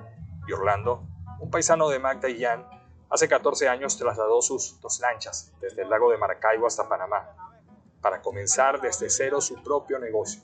Y 0.47 0.53
Orlando, 0.53 1.03
un 1.41 1.51
paisano 1.51 1.89
de 1.89 1.99
Magda 1.99 2.29
y 2.29 2.43
Jan, 2.43 2.67
hace 3.09 3.27
14 3.27 3.71
años 3.71 3.97
trasladó 3.97 4.43
sus 4.43 4.79
dos 4.83 5.01
lanchas 5.01 5.51
desde 5.63 5.81
el 5.81 5.89
lago 5.89 6.11
de 6.11 6.19
Maracaibo 6.19 6.67
hasta 6.67 6.87
Panamá 6.87 7.27
para 8.03 8.21
comenzar 8.21 8.83
desde 8.83 9.09
cero 9.09 9.41
su 9.41 9.63
propio 9.63 9.99
negocio. 9.99 10.43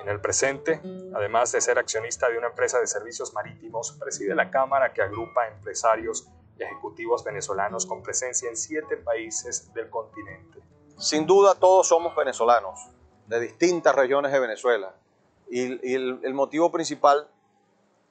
En 0.00 0.08
el 0.08 0.20
presente, 0.20 0.80
además 1.14 1.52
de 1.52 1.60
ser 1.60 1.78
accionista 1.78 2.28
de 2.28 2.36
una 2.36 2.48
empresa 2.48 2.80
de 2.80 2.88
servicios 2.88 3.32
marítimos, 3.32 3.92
preside 3.92 4.34
la 4.34 4.50
Cámara 4.50 4.92
que 4.92 5.02
agrupa 5.02 5.46
empresarios 5.46 6.28
ejecutivos 6.64 7.24
venezolanos 7.24 7.86
con 7.86 8.02
presencia 8.02 8.48
en 8.48 8.56
siete 8.56 8.96
países 8.96 9.72
del 9.74 9.88
continente. 9.90 10.60
Sin 10.98 11.26
duda 11.26 11.54
todos 11.54 11.88
somos 11.88 12.14
venezolanos, 12.14 12.88
de 13.26 13.40
distintas 13.40 13.94
regiones 13.94 14.32
de 14.32 14.40
Venezuela. 14.40 14.94
Y, 15.50 15.94
el, 15.94 16.34
motivo 16.34 16.70
principal, 16.70 17.28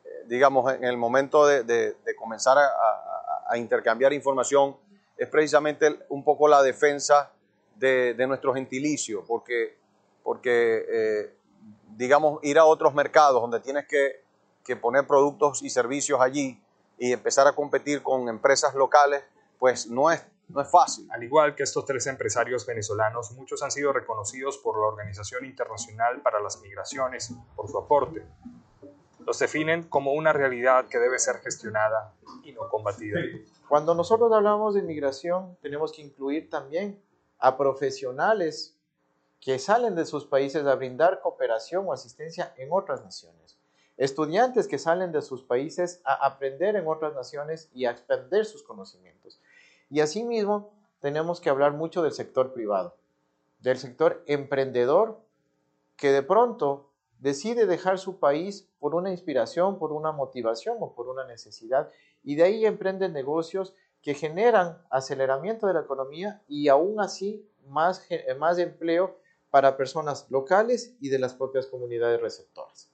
eh, 0.03 0.09
digamos, 0.25 0.73
en 0.73 0.83
el 0.83 0.97
momento 0.97 1.45
de, 1.45 1.95
comenzar 2.17 2.57
a, 2.57 3.57
intercambiar 3.57 4.13
información, 4.13 4.75
es 5.17 5.27
precisamente 5.27 5.99
un 6.09 6.23
poco 6.23 6.47
la 6.47 6.61
defensa 6.61 7.31
de, 7.75 8.15
nuestro 8.27 8.53
gentilicio, 8.53 9.23
porque, 9.25 9.77
porque 10.23 10.85
eh, 10.89 11.33
digamos, 11.95 12.39
ir 12.43 12.57
a 12.57 12.65
otros 12.65 12.93
mercados 12.93 13.41
donde 13.41 13.59
tienes 13.59 13.85
que 13.87 14.75
poner 14.75 15.07
productos 15.07 15.63
y 15.63 15.69
servicios 15.69 16.21
allí, 16.21 16.61
y 16.99 17.13
empezar 17.13 17.47
a 17.47 17.53
competir 17.53 18.03
con 18.03 18.27
empresas 18.27 18.75
locales, 18.75 19.23
pues 19.57 19.87
no 19.87 20.11
es, 20.11 20.25
no 20.49 20.61
es 20.61 20.69
fácil. 20.69 21.07
Al 21.11 21.23
igual 21.23 21.55
que 21.55 21.63
estos 21.63 21.85
tres 21.85 22.05
empresarios 22.07 22.65
venezolanos, 22.65 23.31
muchos 23.31 23.63
han 23.63 23.71
sido 23.71 23.93
reconocidos 23.93 24.57
por 24.57 24.77
la 24.77 24.87
Organización 24.87 25.45
Internacional 25.45 26.21
para 26.21 26.41
las 26.41 26.61
Migraciones 26.61 27.33
por 27.55 27.69
su 27.69 27.77
aporte. 27.77 28.25
Los 29.25 29.39
definen 29.39 29.83
como 29.83 30.13
una 30.13 30.33
realidad 30.33 30.87
que 30.87 30.99
debe 30.99 31.19
ser 31.19 31.37
gestionada 31.37 32.13
y 32.43 32.51
no 32.51 32.67
combatida. 32.67 33.19
Cuando 33.67 33.95
nosotros 33.95 34.31
hablamos 34.33 34.73
de 34.73 34.81
inmigración, 34.81 35.57
tenemos 35.61 35.91
que 35.93 36.01
incluir 36.01 36.49
también 36.49 37.01
a 37.37 37.57
profesionales 37.57 38.75
que 39.39 39.57
salen 39.57 39.95
de 39.95 40.05
sus 40.05 40.25
países 40.25 40.65
a 40.65 40.75
brindar 40.75 41.21
cooperación 41.21 41.87
o 41.87 41.93
asistencia 41.93 42.53
en 42.57 42.69
otras 42.71 43.03
naciones 43.03 43.58
estudiantes 43.99 44.67
que 44.67 44.79
salen 44.79 45.11
de 45.11 45.21
sus 45.21 45.43
países 45.43 46.01
a 46.05 46.25
aprender 46.25 46.77
en 46.77 46.87
otras 46.87 47.13
naciones 47.13 47.69
y 47.73 47.85
a 47.85 47.91
expandir 47.91 48.45
sus 48.45 48.63
conocimientos. 48.63 49.41
Y 49.89 49.99
asimismo, 49.99 50.71
tenemos 51.01 51.41
que 51.41 51.49
hablar 51.49 51.73
mucho 51.73 52.01
del 52.01 52.13
sector 52.13 52.53
privado, 52.53 52.95
del 53.59 53.77
sector 53.77 54.23
emprendedor 54.25 55.19
que 55.97 56.11
de 56.13 56.23
pronto 56.23 56.89
decide 57.19 57.65
dejar 57.65 57.99
su 57.99 58.19
país 58.19 58.69
por 58.79 58.95
una 58.95 59.11
inspiración, 59.11 59.77
por 59.77 59.91
una 59.91 60.13
motivación 60.13 60.77
o 60.79 60.93
por 60.93 61.09
una 61.09 61.25
necesidad 61.25 61.89
y 62.23 62.35
de 62.35 62.43
ahí 62.43 62.65
emprenden 62.65 63.11
negocios 63.11 63.73
que 64.01 64.13
generan 64.13 64.81
aceleramiento 64.89 65.67
de 65.67 65.73
la 65.73 65.81
economía 65.81 66.41
y 66.47 66.69
aún 66.69 67.01
así 67.01 67.45
más, 67.67 68.07
más 68.37 68.57
empleo 68.59 69.17
para 69.49 69.75
personas 69.75 70.27
locales 70.29 70.95
y 71.01 71.09
de 71.09 71.19
las 71.19 71.33
propias 71.33 71.67
comunidades 71.67 72.21
receptoras. 72.21 72.89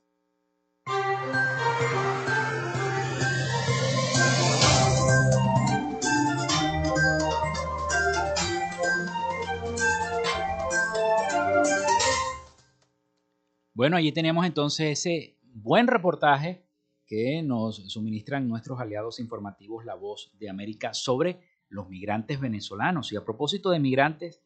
Bueno, 13.76 13.98
allí 13.98 14.14
tenemos 14.14 14.46
entonces 14.46 15.00
ese 15.00 15.36
buen 15.54 15.88
reportaje 15.88 16.64
que 17.06 17.44
nos 17.44 17.76
suministran 17.92 18.48
nuestros 18.48 18.80
aliados 18.80 19.20
informativos 19.20 19.84
La 19.84 19.96
Voz 19.96 20.32
de 20.40 20.50
América 20.50 20.94
sobre 20.94 21.42
los 21.68 21.90
migrantes 21.90 22.40
venezolanos. 22.40 23.12
Y 23.12 23.18
a 23.18 23.26
propósito 23.26 23.72
de 23.72 23.82
migrantes, 23.82 24.42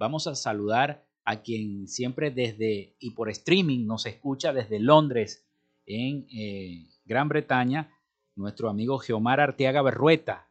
vamos 0.00 0.26
a 0.26 0.34
saludar 0.34 1.06
a 1.24 1.42
quien 1.42 1.86
siempre 1.86 2.32
desde 2.32 2.96
y 2.98 3.12
por 3.12 3.30
streaming 3.30 3.86
nos 3.86 4.04
escucha 4.04 4.52
desde 4.52 4.80
Londres, 4.80 5.46
en 5.86 6.26
eh, 6.32 6.88
Gran 7.04 7.28
Bretaña, 7.28 7.96
nuestro 8.34 8.68
amigo 8.68 8.98
Geomar 8.98 9.38
Arteaga 9.38 9.82
Berrueta, 9.82 10.48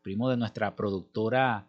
primo 0.00 0.30
de 0.30 0.38
nuestra 0.38 0.74
productora 0.74 1.67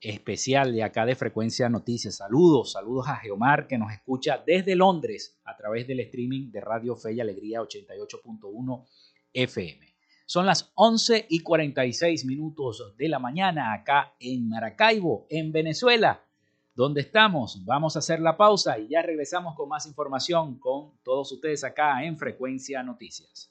especial 0.00 0.72
de 0.72 0.82
acá 0.82 1.04
de 1.04 1.14
Frecuencia 1.14 1.68
Noticias. 1.68 2.16
Saludos, 2.16 2.72
saludos 2.72 3.08
a 3.08 3.16
Geomar 3.16 3.66
que 3.66 3.78
nos 3.78 3.92
escucha 3.92 4.42
desde 4.44 4.74
Londres 4.74 5.38
a 5.44 5.56
través 5.56 5.86
del 5.86 6.00
streaming 6.00 6.50
de 6.50 6.60
Radio 6.60 6.96
Fe 6.96 7.12
y 7.14 7.20
Alegría 7.20 7.60
88.1 7.60 8.86
FM. 9.32 9.86
Son 10.26 10.46
las 10.46 10.70
11 10.76 11.26
y 11.28 11.40
46 11.40 12.24
minutos 12.24 12.94
de 12.96 13.08
la 13.08 13.18
mañana 13.18 13.72
acá 13.72 14.14
en 14.20 14.48
Maracaibo, 14.48 15.26
en 15.28 15.52
Venezuela. 15.52 16.24
¿Dónde 16.74 17.00
estamos? 17.00 17.64
Vamos 17.64 17.96
a 17.96 17.98
hacer 17.98 18.20
la 18.20 18.36
pausa 18.36 18.78
y 18.78 18.88
ya 18.88 19.02
regresamos 19.02 19.54
con 19.56 19.68
más 19.68 19.86
información 19.86 20.58
con 20.58 20.92
todos 21.02 21.32
ustedes 21.32 21.64
acá 21.64 22.04
en 22.04 22.16
Frecuencia 22.16 22.82
Noticias. 22.82 23.50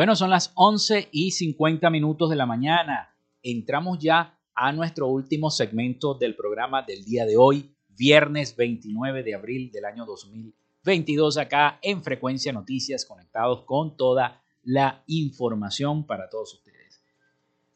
Bueno, 0.00 0.16
son 0.16 0.30
las 0.30 0.52
11 0.54 1.10
y 1.12 1.30
50 1.32 1.90
minutos 1.90 2.30
de 2.30 2.36
la 2.36 2.46
mañana. 2.46 3.14
Entramos 3.42 3.98
ya 3.98 4.34
a 4.54 4.72
nuestro 4.72 5.08
último 5.08 5.50
segmento 5.50 6.14
del 6.14 6.34
programa 6.34 6.80
del 6.80 7.04
día 7.04 7.26
de 7.26 7.36
hoy, 7.36 7.74
viernes 7.86 8.56
29 8.56 9.22
de 9.22 9.34
abril 9.34 9.70
del 9.70 9.84
año 9.84 10.06
2022, 10.06 11.36
acá 11.36 11.78
en 11.82 12.02
Frecuencia 12.02 12.50
Noticias, 12.50 13.04
conectados 13.04 13.64
con 13.66 13.94
toda 13.94 14.40
la 14.62 15.04
información 15.06 16.06
para 16.06 16.30
todos 16.30 16.54
ustedes. 16.54 17.02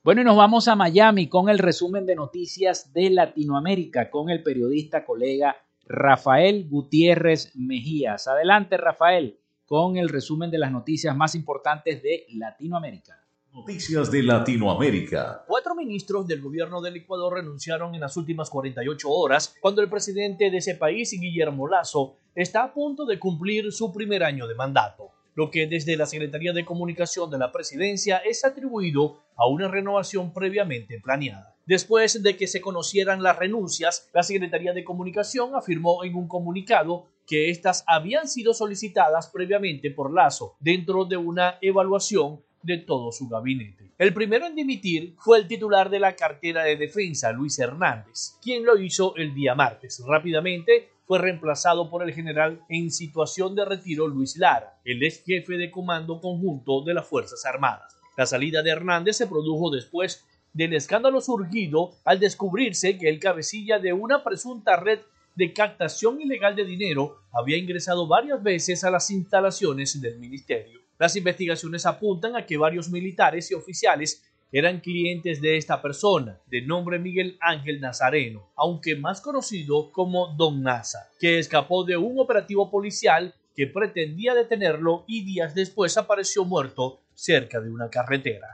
Bueno, 0.03 0.22
y 0.22 0.25
nos 0.25 0.39
vamos 0.39 0.66
a 0.66 0.77
Miami 0.77 1.29
con 1.29 1.51
el 1.51 1.59
resumen 1.59 2.07
de 2.07 2.16
noticias 2.16 2.95
de 2.95 3.11
Latinoamérica 3.11 4.09
con 4.09 4.31
el 4.31 4.43
periodista 4.43 5.05
colega 5.05 5.57
Rafael 5.87 6.70
Gutiérrez 6.70 7.55
Mejías. 7.55 8.29
Adelante, 8.29 8.79
Rafael 8.79 9.39
con 9.75 9.97
el 9.97 10.09
resumen 10.09 10.53
de 10.53 10.59
las 10.59 10.70
noticias 10.70 11.16
más 11.16 11.35
importantes 11.35 12.01
de 12.01 12.27
Latinoamérica. 12.35 13.20
Noticias 13.53 14.09
de 14.09 14.22
Latinoamérica. 14.22 15.43
Cuatro 15.49 15.75
ministros 15.75 16.29
del 16.29 16.41
gobierno 16.41 16.81
del 16.81 16.95
Ecuador 16.95 17.35
renunciaron 17.35 17.93
en 17.93 18.01
las 18.01 18.16
últimas 18.16 18.49
48 18.51 19.11
horas 19.11 19.57
cuando 19.61 19.83
el 19.83 19.91
presidente 19.91 20.49
de 20.53 20.59
ese 20.59 20.77
país, 20.77 21.11
Guillermo 21.11 21.66
Lazo, 21.66 22.14
está 22.37 22.62
a 22.62 22.72
punto 22.72 23.05
de 23.05 23.18
cumplir 23.18 23.72
su 23.72 23.93
primer 23.93 24.22
año 24.22 24.47
de 24.47 24.55
mandato, 24.55 25.11
lo 25.35 25.51
que 25.51 25.66
desde 25.66 25.97
la 25.97 26.07
Secretaría 26.07 26.53
de 26.53 26.64
Comunicación 26.64 27.30
de 27.30 27.39
la 27.39 27.53
Presidencia 27.53 28.18
es 28.18 28.45
atribuido 28.45 29.20
a 29.37 29.47
una 29.47 29.68
renovación 29.68 30.32
previamente 30.32 31.01
planeada. 31.01 31.57
Después 31.66 32.22
de 32.22 32.37
que 32.37 32.47
se 32.47 32.61
conocieran 32.61 33.22
las 33.22 33.39
renuncias, 33.39 34.11
la 34.12 34.22
Secretaría 34.22 34.72
de 34.72 34.85
Comunicación 34.85 35.55
afirmó 35.55 36.05
en 36.05 36.14
un 36.14 36.28
comunicado 36.28 37.07
que 37.26 37.51
éstas 37.51 37.85
habían 37.87 38.28
sido 38.28 38.53
solicitadas 38.53 39.28
previamente 39.28 39.91
por 39.91 40.12
Lazo 40.12 40.57
dentro 40.61 41.07
de 41.07 41.16
una 41.16 41.59
evaluación 41.62 42.43
de 42.62 42.78
todo 42.78 43.12
su 43.12 43.28
gabinete. 43.28 43.93
El 43.99 44.12
primero 44.12 44.47
en 44.47 44.55
dimitir 44.55 45.14
fue 45.18 45.39
el 45.39 45.47
titular 45.47 45.91
de 45.91 46.01
la 46.01 46.16
cartera 46.16 46.64
de 46.64 46.76
defensa, 46.76 47.32
Luis 47.32 47.59
Hernández, 47.59 48.39
quien 48.43 48.64
lo 48.64 48.78
hizo 48.78 49.14
el 49.16 49.35
día 49.35 49.55
martes. 49.55 50.03
Rápidamente 50.07 50.89
fue 51.07 51.19
reemplazado 51.19 51.91
por 51.91 52.03
el 52.03 52.15
general 52.15 52.63
en 52.69 52.91
situación 52.91 53.55
de 53.55 53.65
retiro 53.65 54.09
Luis 54.09 54.37
Lara, 54.37 54.79
el 54.85 55.03
ex 55.03 55.23
jefe 55.25 55.55
de 55.55 55.71
comando 55.71 56.21
conjunto 56.21 56.83
de 56.83 56.95
las 56.95 57.07
Fuerzas 57.07 57.45
Armadas. 57.45 57.97
La 58.17 58.27
salida 58.27 58.63
de 58.63 58.71
Hernández 58.71 59.17
se 59.17 59.27
produjo 59.27 59.71
después 59.71 60.25
del 60.53 60.73
escándalo 60.73 61.21
surgido 61.21 61.93
al 62.05 62.21
descubrirse 62.21 62.97
que 62.97 63.09
el 63.09 63.19
cabecilla 63.19 63.79
de 63.79 63.93
una 63.93 64.23
presunta 64.23 64.77
red 64.77 65.01
de 65.35 65.53
captación 65.53 66.21
ilegal 66.21 66.55
de 66.55 66.65
dinero 66.65 67.19
había 67.33 67.57
ingresado 67.57 68.07
varias 68.07 68.43
veces 68.43 68.85
a 68.85 68.91
las 68.91 69.11
instalaciones 69.11 70.01
del 70.01 70.19
ministerio. 70.19 70.81
Las 70.97 71.17
investigaciones 71.17 71.87
apuntan 71.87 72.37
a 72.37 72.47
que 72.47 72.57
varios 72.57 72.89
militares 72.89 73.51
y 73.51 73.55
oficiales 73.55 74.23
eran 74.55 74.79
clientes 74.79 75.41
de 75.41 75.57
esta 75.57 75.83
persona, 75.83 76.39
de 76.47 76.63
nombre 76.63 77.01
Miguel 77.01 77.37
Ángel 77.41 77.81
Nazareno, 77.81 78.53
aunque 78.55 78.95
más 78.95 79.21
conocido 79.21 79.91
como 79.91 80.29
Don 80.37 80.63
Naza, 80.63 81.11
que 81.19 81.41
escapó 81.41 81.83
de 81.83 81.97
un 81.97 82.21
operativo 82.21 82.71
policial 82.71 83.35
que 83.57 83.67
pretendía 83.67 84.33
detenerlo 84.33 85.05
y 85.09 85.25
días 85.25 85.57
después 85.57 85.99
apareció 85.99 86.45
muerto 86.45 87.01
cerca 87.15 87.61
de 87.61 87.69
una 87.69 87.91
carretera. 87.91 88.47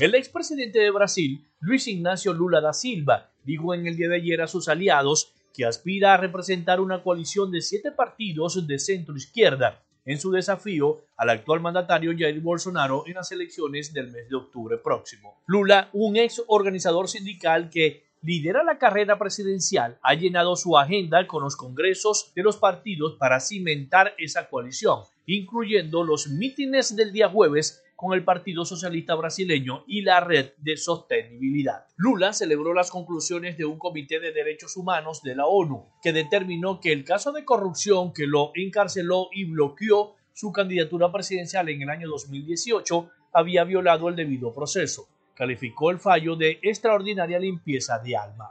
El 0.00 0.14
expresidente 0.14 0.78
de 0.78 0.90
Brasil, 0.90 1.46
Luis 1.60 1.86
Ignacio 1.88 2.32
Lula 2.32 2.62
da 2.62 2.72
Silva, 2.72 3.30
dijo 3.44 3.74
en 3.74 3.86
el 3.86 3.96
día 3.96 4.08
de 4.08 4.16
ayer 4.16 4.40
a 4.40 4.46
sus 4.46 4.66
aliados 4.66 5.34
que 5.52 5.66
aspira 5.66 6.14
a 6.14 6.16
representar 6.16 6.80
una 6.80 7.02
coalición 7.02 7.50
de 7.50 7.60
siete 7.60 7.92
partidos 7.92 8.66
de 8.66 8.78
centro 8.78 9.14
izquierda 9.14 9.82
en 10.06 10.18
su 10.18 10.30
desafío 10.30 11.02
al 11.16 11.30
actual 11.30 11.60
mandatario 11.60 12.12
Jair 12.16 12.40
Bolsonaro 12.40 13.04
en 13.06 13.14
las 13.14 13.30
elecciones 13.32 13.92
del 13.92 14.10
mes 14.10 14.28
de 14.28 14.36
octubre 14.36 14.78
próximo. 14.78 15.42
Lula, 15.46 15.90
un 15.92 16.16
ex 16.16 16.42
organizador 16.46 17.08
sindical 17.08 17.68
que 17.68 18.06
lidera 18.22 18.64
la 18.64 18.78
carrera 18.78 19.18
presidencial, 19.18 19.98
ha 20.02 20.14
llenado 20.14 20.56
su 20.56 20.78
agenda 20.78 21.26
con 21.26 21.42
los 21.42 21.56
congresos 21.56 22.32
de 22.34 22.42
los 22.42 22.56
partidos 22.56 23.16
para 23.18 23.40
cimentar 23.40 24.14
esa 24.18 24.48
coalición, 24.48 25.02
incluyendo 25.26 26.02
los 26.02 26.28
mítines 26.28 26.96
del 26.96 27.12
día 27.12 27.28
jueves 27.28 27.84
con 27.96 28.12
el 28.12 28.22
Partido 28.24 28.64
Socialista 28.64 29.14
Brasileño 29.14 29.84
y 29.88 30.02
la 30.02 30.20
Red 30.20 30.52
de 30.58 30.76
Sostenibilidad. 30.76 31.86
Lula 31.96 32.34
celebró 32.34 32.74
las 32.74 32.90
conclusiones 32.90 33.56
de 33.56 33.64
un 33.64 33.78
comité 33.78 34.20
de 34.20 34.32
derechos 34.32 34.76
humanos 34.76 35.22
de 35.22 35.34
la 35.34 35.46
ONU, 35.46 35.86
que 36.02 36.12
determinó 36.12 36.78
que 36.78 36.92
el 36.92 37.04
caso 37.04 37.32
de 37.32 37.44
corrupción 37.44 38.12
que 38.12 38.26
lo 38.26 38.52
encarceló 38.54 39.28
y 39.32 39.44
bloqueó 39.44 40.14
su 40.34 40.52
candidatura 40.52 41.10
presidencial 41.10 41.70
en 41.70 41.80
el 41.80 41.88
año 41.88 42.08
2018 42.08 43.08
había 43.32 43.64
violado 43.64 44.08
el 44.10 44.16
debido 44.16 44.52
proceso. 44.52 45.08
Calificó 45.34 45.90
el 45.90 45.98
fallo 45.98 46.36
de 46.36 46.58
extraordinaria 46.62 47.38
limpieza 47.38 47.98
de 47.98 48.16
alma. 48.16 48.50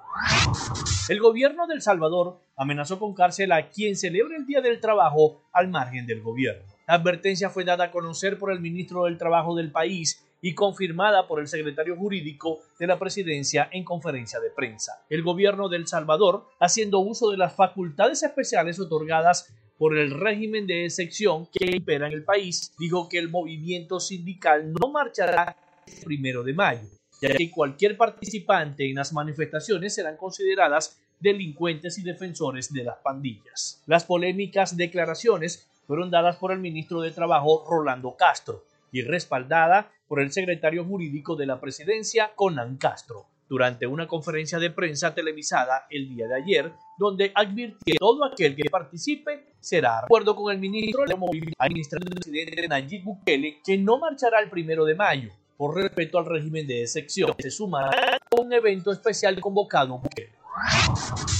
El 1.09 1.19
gobierno 1.19 1.67
de 1.67 1.75
El 1.75 1.81
Salvador 1.81 2.39
amenazó 2.57 2.99
con 2.99 3.13
cárcel 3.13 3.51
a 3.51 3.69
quien 3.69 3.95
celebre 3.95 4.37
el 4.37 4.45
Día 4.47 4.61
del 4.61 4.79
Trabajo 4.79 5.43
al 5.51 5.67
margen 5.67 6.07
del 6.07 6.21
gobierno. 6.21 6.74
La 6.87 6.95
advertencia 6.95 7.49
fue 7.49 7.65
dada 7.65 7.85
a 7.85 7.91
conocer 7.91 8.37
por 8.37 8.51
el 8.51 8.59
ministro 8.59 9.05
del 9.05 9.17
Trabajo 9.17 9.55
del 9.55 9.71
país 9.71 10.23
y 10.41 10.53
confirmada 10.53 11.27
por 11.27 11.39
el 11.39 11.47
secretario 11.47 11.95
jurídico 11.95 12.59
de 12.77 12.85
la 12.85 12.99
presidencia 12.99 13.67
en 13.71 13.83
conferencia 13.83 14.39
de 14.39 14.51
prensa. 14.51 15.03
El 15.09 15.23
gobierno 15.23 15.67
de 15.67 15.77
El 15.77 15.87
Salvador, 15.87 16.47
haciendo 16.59 16.99
uso 16.99 17.31
de 17.31 17.37
las 17.37 17.55
facultades 17.55 18.21
especiales 18.21 18.79
otorgadas 18.79 19.51
por 19.79 19.97
el 19.97 20.11
régimen 20.11 20.67
de 20.67 20.85
excepción 20.85 21.47
que 21.51 21.75
impera 21.75 22.05
en 22.05 22.13
el 22.13 22.23
país, 22.23 22.71
dijo 22.77 23.09
que 23.09 23.17
el 23.17 23.29
movimiento 23.29 23.99
sindical 23.99 24.71
no 24.71 24.89
marchará 24.89 25.57
el 25.87 26.03
primero 26.05 26.43
de 26.43 26.53
mayo, 26.53 26.87
ya 27.19 27.33
que 27.33 27.49
cualquier 27.49 27.97
participante 27.97 28.87
en 28.87 28.95
las 28.95 29.11
manifestaciones 29.11 29.95
serán 29.95 30.17
consideradas 30.17 30.99
delincuentes 31.19 31.97
y 31.97 32.03
defensores 32.03 32.71
de 32.71 32.83
las 32.83 32.97
pandillas. 32.97 33.81
Las 33.87 34.03
polémicas 34.03 34.77
declaraciones 34.77 35.67
fueron 35.87 36.11
dadas 36.11 36.37
por 36.37 36.51
el 36.51 36.59
ministro 36.59 37.01
de 37.01 37.11
Trabajo 37.11 37.65
Rolando 37.69 38.15
Castro 38.15 38.63
y 38.91 39.01
respaldada 39.01 39.91
por 40.07 40.21
el 40.21 40.31
secretario 40.31 40.85
jurídico 40.85 41.35
de 41.35 41.45
la 41.45 41.59
presidencia 41.59 42.31
Conan 42.35 42.77
Castro 42.77 43.25
durante 43.47 43.85
una 43.85 44.07
conferencia 44.07 44.57
de 44.59 44.71
prensa 44.71 45.13
televisada 45.13 45.85
el 45.89 46.09
día 46.09 46.27
de 46.27 46.35
ayer, 46.35 46.71
donde 46.97 47.31
advirtió 47.35 47.77
que 47.85 47.95
todo 47.99 48.25
aquel 48.25 48.55
que 48.55 48.69
participe 48.69 49.45
será 49.59 49.99
de 49.99 50.05
acuerdo 50.05 50.35
con 50.35 50.51
el 50.51 50.59
ministro 50.59 51.03
del 51.05 52.09
presidente 52.09 52.67
Nayib 52.67 53.03
Bukele, 53.03 53.59
que 53.63 53.77
no 53.77 53.99
marchará 53.99 54.39
el 54.39 54.49
primero 54.49 54.85
de 54.85 54.95
mayo 54.95 55.29
por 55.57 55.75
respeto 55.75 56.17
al 56.17 56.25
régimen 56.25 56.67
de 56.67 56.81
excepción. 56.81 57.33
Se 57.39 57.51
sumará 57.51 58.17
a 58.17 58.41
un 58.41 58.51
evento 58.51 58.91
especial 58.91 59.39
convocado 59.39 59.99
Bukele. 59.99 60.33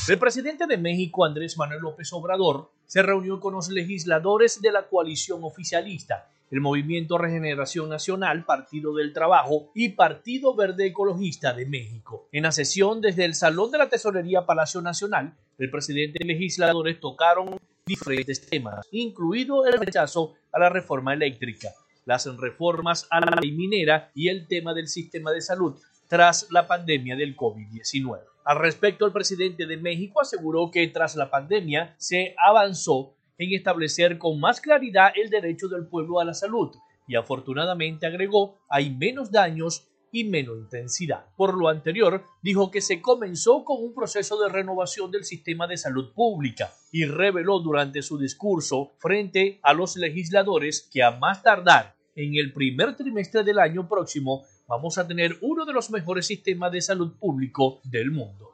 El 0.08 0.20
presidente 0.20 0.68
de 0.68 0.78
México, 0.78 1.26
Andrés 1.26 1.58
Manuel 1.58 1.82
López 1.82 2.14
Obrador, 2.14 2.70
se 2.86 3.02
reunió 3.02 3.40
con 3.40 3.56
los 3.56 3.70
legisladores 3.70 4.62
de 4.62 4.72
la 4.72 4.88
coalición 4.88 5.40
oficialista, 5.44 6.30
el 6.52 6.62
Movimiento 6.62 7.18
Regeneración 7.18 7.90
Nacional, 7.90 8.46
Partido 8.46 8.94
del 8.94 9.14
Trabajo 9.14 9.72
y 9.74 9.90
Partido 9.90 10.56
Verde 10.56 10.86
Ecologista 10.86 11.54
de 11.54 11.66
México. 11.66 12.28
En 12.32 12.44
la 12.44 12.52
sesión 12.52 13.02
desde 13.02 13.26
el 13.26 13.34
Salón 13.34 13.72
de 13.72 13.80
la 13.80 13.90
Tesorería 13.90 14.46
Palacio 14.46 14.80
Nacional, 14.80 15.34
el 15.58 15.72
presidente 15.72 16.20
y 16.22 16.28
legisladores 16.28 17.00
tocaron 17.00 17.58
diferentes 17.88 18.46
temas, 18.48 18.86
incluido 18.92 19.66
el 19.66 19.74
rechazo 19.74 20.36
a 20.52 20.60
la 20.60 20.70
reforma 20.70 21.16
eléctrica, 21.16 21.70
las 22.06 22.28
reformas 22.38 23.08
a 23.10 23.22
la 23.22 23.38
ley 23.42 23.52
minera 23.54 24.12
y 24.14 24.28
el 24.28 24.48
tema 24.48 24.76
del 24.76 24.88
sistema 24.88 25.32
de 25.32 25.42
salud 25.42 25.76
tras 26.08 26.46
la 26.52 26.68
pandemia 26.68 27.16
del 27.16 27.36
COVID-19. 27.36 28.35
Al 28.46 28.60
respecto, 28.60 29.08
el 29.08 29.12
presidente 29.12 29.66
de 29.66 29.76
México 29.76 30.22
aseguró 30.22 30.70
que 30.72 30.88
tras 30.88 31.16
la 31.16 31.32
pandemia 31.32 31.96
se 31.98 32.36
avanzó 32.38 33.16
en 33.40 33.54
establecer 33.54 34.20
con 34.20 34.40
más 34.40 34.62
claridad 34.62 35.12
el 35.16 35.32
derecho 35.32 35.68
del 35.68 35.88
pueblo 35.88 36.20
a 36.20 36.26
la 36.26 36.36
salud, 36.36 36.72
y 37.08 37.16
afortunadamente 37.16 38.06
agregó 38.06 38.60
hay 38.70 38.92
menos 38.92 39.32
daños 39.32 39.90
y 40.12 40.26
menos 40.26 40.58
intensidad. 40.60 41.26
Por 41.36 41.58
lo 41.58 41.70
anterior, 41.70 42.24
dijo 42.44 42.70
que 42.70 42.82
se 42.82 43.02
comenzó 43.02 43.66
con 43.66 43.84
un 43.84 43.96
proceso 43.96 44.40
de 44.40 44.50
renovación 44.50 45.10
del 45.10 45.26
sistema 45.26 45.66
de 45.66 45.78
salud 45.78 46.14
pública 46.14 46.72
y 46.92 47.06
reveló 47.06 47.60
durante 47.60 48.04
su 48.04 48.20
discurso 48.20 48.94
frente 49.00 49.60
a 49.64 49.74
los 49.74 49.98
legisladores 49.98 50.88
que 50.94 51.02
a 51.02 51.12
más 51.12 51.42
tardar 51.42 51.96
en 52.16 52.36
el 52.36 52.54
primer 52.54 52.96
trimestre 52.96 53.44
del 53.44 53.60
año 53.60 53.90
próximo 53.90 54.46
vamos 54.68 54.98
a 54.98 55.08
tener 55.08 55.38
uno 55.42 55.66
de 55.66 55.74
los 55.74 55.90
mejores 55.92 56.28
sistemas 56.28 56.72
de 56.72 56.82
salud 56.82 57.14
público 57.20 57.80
del 57.84 58.12
mundo. 58.12 58.52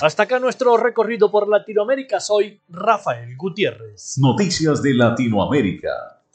Hasta 0.00 0.22
acá 0.24 0.38
nuestro 0.38 0.76
recorrido 0.76 1.30
por 1.30 1.48
Latinoamérica. 1.48 2.20
Soy 2.20 2.60
Rafael 2.68 3.36
Gutiérrez. 3.36 4.18
Noticias 4.18 4.82
de 4.82 4.94
Latinoamérica. 4.94 5.90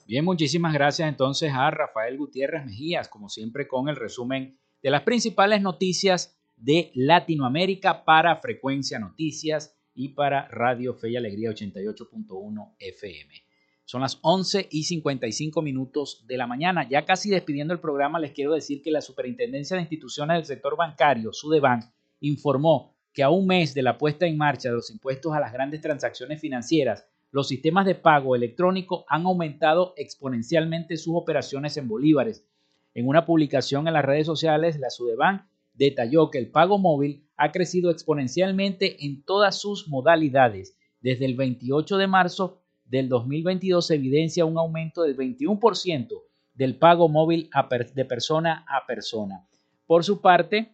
Bien, 0.07 0.25
muchísimas 0.25 0.73
gracias 0.73 1.07
entonces 1.07 1.51
a 1.53 1.69
Rafael 1.69 2.17
Gutiérrez 2.17 2.65
Mejías, 2.65 3.07
como 3.07 3.29
siempre 3.29 3.67
con 3.67 3.89
el 3.89 3.95
resumen 3.95 4.57
de 4.81 4.89
las 4.89 5.03
principales 5.03 5.61
noticias 5.61 6.35
de 6.55 6.91
Latinoamérica 6.95 8.03
para 8.03 8.35
Frecuencia 8.37 8.99
Noticias 8.99 9.75
y 9.93 10.09
para 10.09 10.47
Radio 10.47 10.93
Fe 10.93 11.11
y 11.11 11.17
Alegría 11.17 11.51
88.1 11.51 12.73
FM. 12.79 13.48
Son 13.89 14.01
las 14.01 14.19
11 14.21 14.67
y 14.69 14.83
55 14.83 15.63
minutos 15.63 16.23
de 16.27 16.37
la 16.37 16.45
mañana. 16.45 16.87
Ya 16.87 17.05
casi 17.05 17.31
despidiendo 17.31 17.73
el 17.73 17.79
programa, 17.79 18.19
les 18.19 18.33
quiero 18.33 18.53
decir 18.53 18.83
que 18.83 18.91
la 18.91 19.01
Superintendencia 19.01 19.75
de 19.75 19.81
Instituciones 19.81 20.37
del 20.37 20.45
Sector 20.45 20.77
Bancario, 20.77 21.33
Sudebank, 21.33 21.85
informó 22.19 22.93
que 23.11 23.23
a 23.23 23.31
un 23.31 23.47
mes 23.47 23.73
de 23.73 23.81
la 23.81 23.97
puesta 23.97 24.27
en 24.27 24.37
marcha 24.37 24.69
de 24.69 24.75
los 24.75 24.91
impuestos 24.91 25.33
a 25.33 25.39
las 25.39 25.51
grandes 25.51 25.81
transacciones 25.81 26.39
financieras, 26.39 27.07
los 27.31 27.47
sistemas 27.47 27.87
de 27.87 27.95
pago 27.95 28.35
electrónico 28.35 29.05
han 29.07 29.25
aumentado 29.25 29.95
exponencialmente 29.97 30.95
sus 30.95 31.15
operaciones 31.15 31.75
en 31.77 31.87
bolívares. 31.87 32.45
En 32.93 33.07
una 33.07 33.25
publicación 33.25 33.87
en 33.87 33.95
las 33.95 34.05
redes 34.05 34.27
sociales, 34.27 34.77
la 34.79 34.91
Sudeban 34.91 35.49
detalló 35.73 36.29
que 36.29 36.37
el 36.37 36.51
pago 36.51 36.77
móvil 36.77 37.27
ha 37.37 37.51
crecido 37.51 37.89
exponencialmente 37.89 39.03
en 39.03 39.23
todas 39.23 39.59
sus 39.59 39.87
modalidades. 39.87 40.77
Desde 41.01 41.25
el 41.25 41.35
28 41.35 41.97
de 41.97 42.05
marzo 42.05 42.58
del 42.89 43.07
2022 43.07 43.85
se 43.87 43.95
evidencia 43.95 44.45
un 44.45 44.57
aumento 44.57 45.03
del 45.03 45.15
21% 45.15 46.21
del 46.53 46.75
pago 46.75 47.07
móvil 47.07 47.49
de 47.93 48.05
persona 48.05 48.65
a 48.67 48.85
persona. 48.85 49.47
Por 49.85 50.03
su 50.03 50.19
parte, 50.19 50.73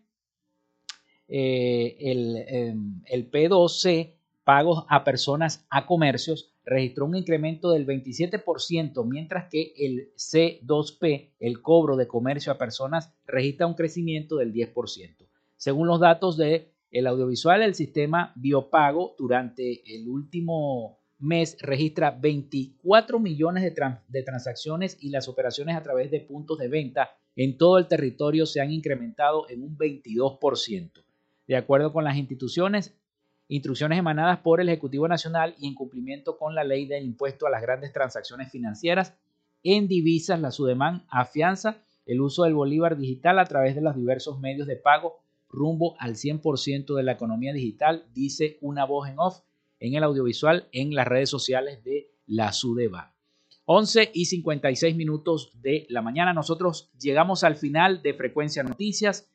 eh, 1.27 1.95
el, 1.99 2.37
em, 2.47 3.01
el 3.05 3.29
P2C 3.29 4.15
pagos 4.43 4.85
a 4.89 5.03
personas 5.03 5.65
a 5.69 5.85
comercios 5.85 6.51
registró 6.65 7.05
un 7.05 7.15
incremento 7.15 7.71
del 7.71 7.85
27%, 7.85 9.03
mientras 9.05 9.49
que 9.49 9.73
el 9.77 10.09
C2P, 10.15 11.31
el 11.39 11.61
cobro 11.61 11.95
de 11.95 12.07
comercio 12.07 12.51
a 12.51 12.57
personas, 12.57 13.13
registra 13.27 13.67
un 13.67 13.75
crecimiento 13.75 14.37
del 14.37 14.53
10%. 14.53 15.27
Según 15.57 15.87
los 15.87 15.99
datos 15.99 16.37
de 16.37 16.71
el 16.91 17.07
audiovisual, 17.07 17.61
el 17.61 17.75
sistema 17.75 18.31
biopago 18.35 19.15
durante 19.17 19.83
el 19.95 20.07
último 20.07 20.99
mes 21.19 21.57
registra 21.61 22.11
24 22.11 23.19
millones 23.19 23.63
de, 23.63 24.23
transacciones 24.23 24.97
y 24.99 25.09
las 25.09 25.27
operaciones 25.27 25.75
a 25.75 25.83
través 25.83 26.11
de 26.11 26.19
puntos 26.19 26.57
de 26.57 26.67
venta 26.67 27.11
en 27.35 27.57
todo 27.57 27.77
el 27.77 27.87
territorio 27.87 28.45
se 28.45 28.61
han 28.61 28.71
incrementado 28.71 29.49
en 29.49 29.63
un 29.63 29.77
22%. 29.77 30.91
De 31.47 31.55
acuerdo 31.55 31.93
con 31.93 32.03
las 32.03 32.17
instituciones, 32.17 32.95
instrucciones 33.47 33.99
emanadas 33.99 34.39
por 34.39 34.61
el 34.61 34.69
Ejecutivo 34.69 35.07
Nacional 35.07 35.55
y 35.57 35.67
en 35.67 35.75
cumplimiento 35.75 36.37
con 36.37 36.55
la 36.55 36.63
ley 36.63 36.85
del 36.85 37.05
impuesto 37.05 37.45
a 37.45 37.49
las 37.49 37.61
grandes 37.61 37.93
transacciones 37.93 38.51
financieras 38.51 39.13
en 39.63 39.87
divisas, 39.87 40.39
la 40.39 40.51
Sudeman 40.51 41.05
afianza 41.09 41.81
el 42.05 42.21
uso 42.21 42.43
del 42.43 42.53
bolívar 42.53 42.97
digital 42.97 43.39
a 43.39 43.45
través 43.45 43.75
de 43.75 43.81
los 43.81 43.95
diversos 43.95 44.39
medios 44.39 44.67
de 44.67 44.75
pago 44.75 45.19
rumbo 45.49 45.95
al 45.99 46.15
100% 46.15 46.95
de 46.95 47.03
la 47.03 47.13
economía 47.13 47.53
digital, 47.53 48.05
dice 48.13 48.57
una 48.61 48.85
voz 48.85 49.09
en 49.09 49.17
off 49.17 49.41
en 49.79 49.95
el 49.95 50.03
audiovisual 50.03 50.67
en 50.71 50.93
las 50.95 51.07
redes 51.07 51.29
sociales 51.29 51.83
de 51.83 52.11
la 52.25 52.51
Sudeba. 52.51 53.13
11 53.65 54.11
y 54.13 54.25
56 54.25 54.95
minutos 54.95 55.51
de 55.61 55.87
la 55.89 56.01
mañana. 56.01 56.33
Nosotros 56.33 56.91
llegamos 56.99 57.43
al 57.43 57.55
final 57.55 58.01
de 58.03 58.13
Frecuencia 58.13 58.63
Noticias 58.63 59.29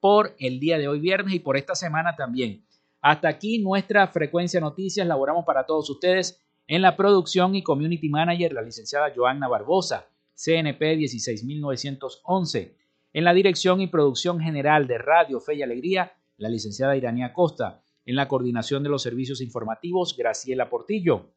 por 0.00 0.34
el 0.38 0.58
día 0.60 0.78
de 0.78 0.88
hoy 0.88 1.00
viernes 1.00 1.34
y 1.34 1.40
por 1.40 1.56
esta 1.56 1.74
semana 1.74 2.16
también. 2.16 2.64
Hasta 3.00 3.28
aquí 3.28 3.60
nuestra 3.60 4.08
frecuencia 4.08 4.60
noticias. 4.60 5.06
Laboramos 5.06 5.44
para 5.44 5.64
todos 5.64 5.88
ustedes 5.88 6.42
en 6.66 6.82
la 6.82 6.96
producción 6.96 7.54
y 7.54 7.62
community 7.62 8.08
manager, 8.08 8.52
la 8.52 8.62
licenciada 8.62 9.12
Joanna 9.14 9.46
Barbosa, 9.46 10.08
CNP 10.34 10.96
16911. 10.96 12.76
En 13.12 13.24
la 13.24 13.32
dirección 13.32 13.80
y 13.80 13.86
producción 13.86 14.40
general 14.40 14.88
de 14.88 14.98
Radio 14.98 15.40
Fe 15.40 15.54
y 15.54 15.62
Alegría, 15.62 16.12
la 16.36 16.48
licenciada 16.48 16.96
Iranía 16.96 17.32
Costa. 17.32 17.82
En 18.06 18.16
la 18.16 18.28
coordinación 18.28 18.82
de 18.82 18.88
los 18.88 19.02
servicios 19.02 19.42
informativos, 19.42 20.16
Graciela 20.16 20.70
Portillo. 20.70 21.34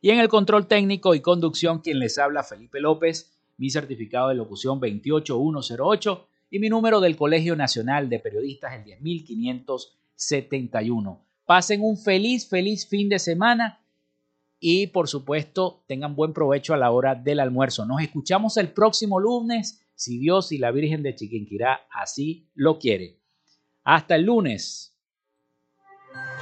Y 0.00 0.10
en 0.10 0.20
el 0.20 0.28
control 0.28 0.68
técnico 0.68 1.14
y 1.14 1.20
conducción, 1.20 1.80
quien 1.80 1.98
les 1.98 2.18
habla, 2.18 2.44
Felipe 2.44 2.80
López, 2.80 3.36
mi 3.56 3.70
certificado 3.70 4.28
de 4.28 4.36
locución 4.36 4.78
28108 4.78 6.28
y 6.50 6.58
mi 6.60 6.68
número 6.68 7.00
del 7.00 7.16
Colegio 7.16 7.56
Nacional 7.56 8.08
de 8.08 8.20
Periodistas, 8.20 8.74
el 8.74 8.84
10500. 8.84 9.98
71. 10.16 11.20
Pasen 11.44 11.80
un 11.82 11.96
feliz, 11.96 12.48
feliz 12.48 12.86
fin 12.86 13.08
de 13.08 13.18
semana 13.18 13.80
y 14.58 14.86
por 14.88 15.08
supuesto 15.08 15.84
tengan 15.86 16.14
buen 16.14 16.32
provecho 16.32 16.72
a 16.72 16.78
la 16.78 16.90
hora 16.90 17.14
del 17.14 17.40
almuerzo. 17.40 17.84
Nos 17.84 18.00
escuchamos 18.00 18.56
el 18.56 18.68
próximo 18.72 19.20
lunes, 19.20 19.84
si 19.94 20.18
Dios 20.18 20.52
y 20.52 20.58
la 20.58 20.70
Virgen 20.70 21.02
de 21.02 21.14
Chiquinquirá 21.14 21.86
así 21.90 22.48
lo 22.54 22.78
quiere. 22.78 23.18
Hasta 23.82 24.16
el 24.16 24.24
lunes. 24.24 24.93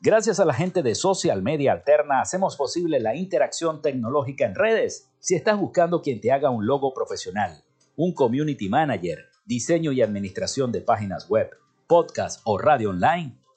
Gracias 0.00 0.38
a 0.38 0.44
la 0.44 0.54
gente 0.54 0.82
de 0.82 0.94
Social 0.94 1.42
Media 1.42 1.72
Alterna 1.72 2.20
hacemos 2.20 2.56
posible 2.56 3.00
la 3.00 3.16
interacción 3.16 3.82
tecnológica 3.82 4.44
en 4.44 4.54
redes. 4.54 5.10
Si 5.18 5.34
estás 5.34 5.58
buscando 5.58 6.02
quien 6.02 6.20
te 6.20 6.30
haga 6.30 6.50
un 6.50 6.66
logo 6.66 6.94
profesional, 6.94 7.64
un 7.96 8.14
community 8.14 8.68
manager, 8.68 9.24
diseño 9.46 9.90
y 9.90 10.02
administración 10.02 10.70
de 10.70 10.82
páginas 10.82 11.28
web, 11.28 11.50
podcast 11.88 12.42
o 12.44 12.58
radio 12.58 12.90
online, 12.90 13.36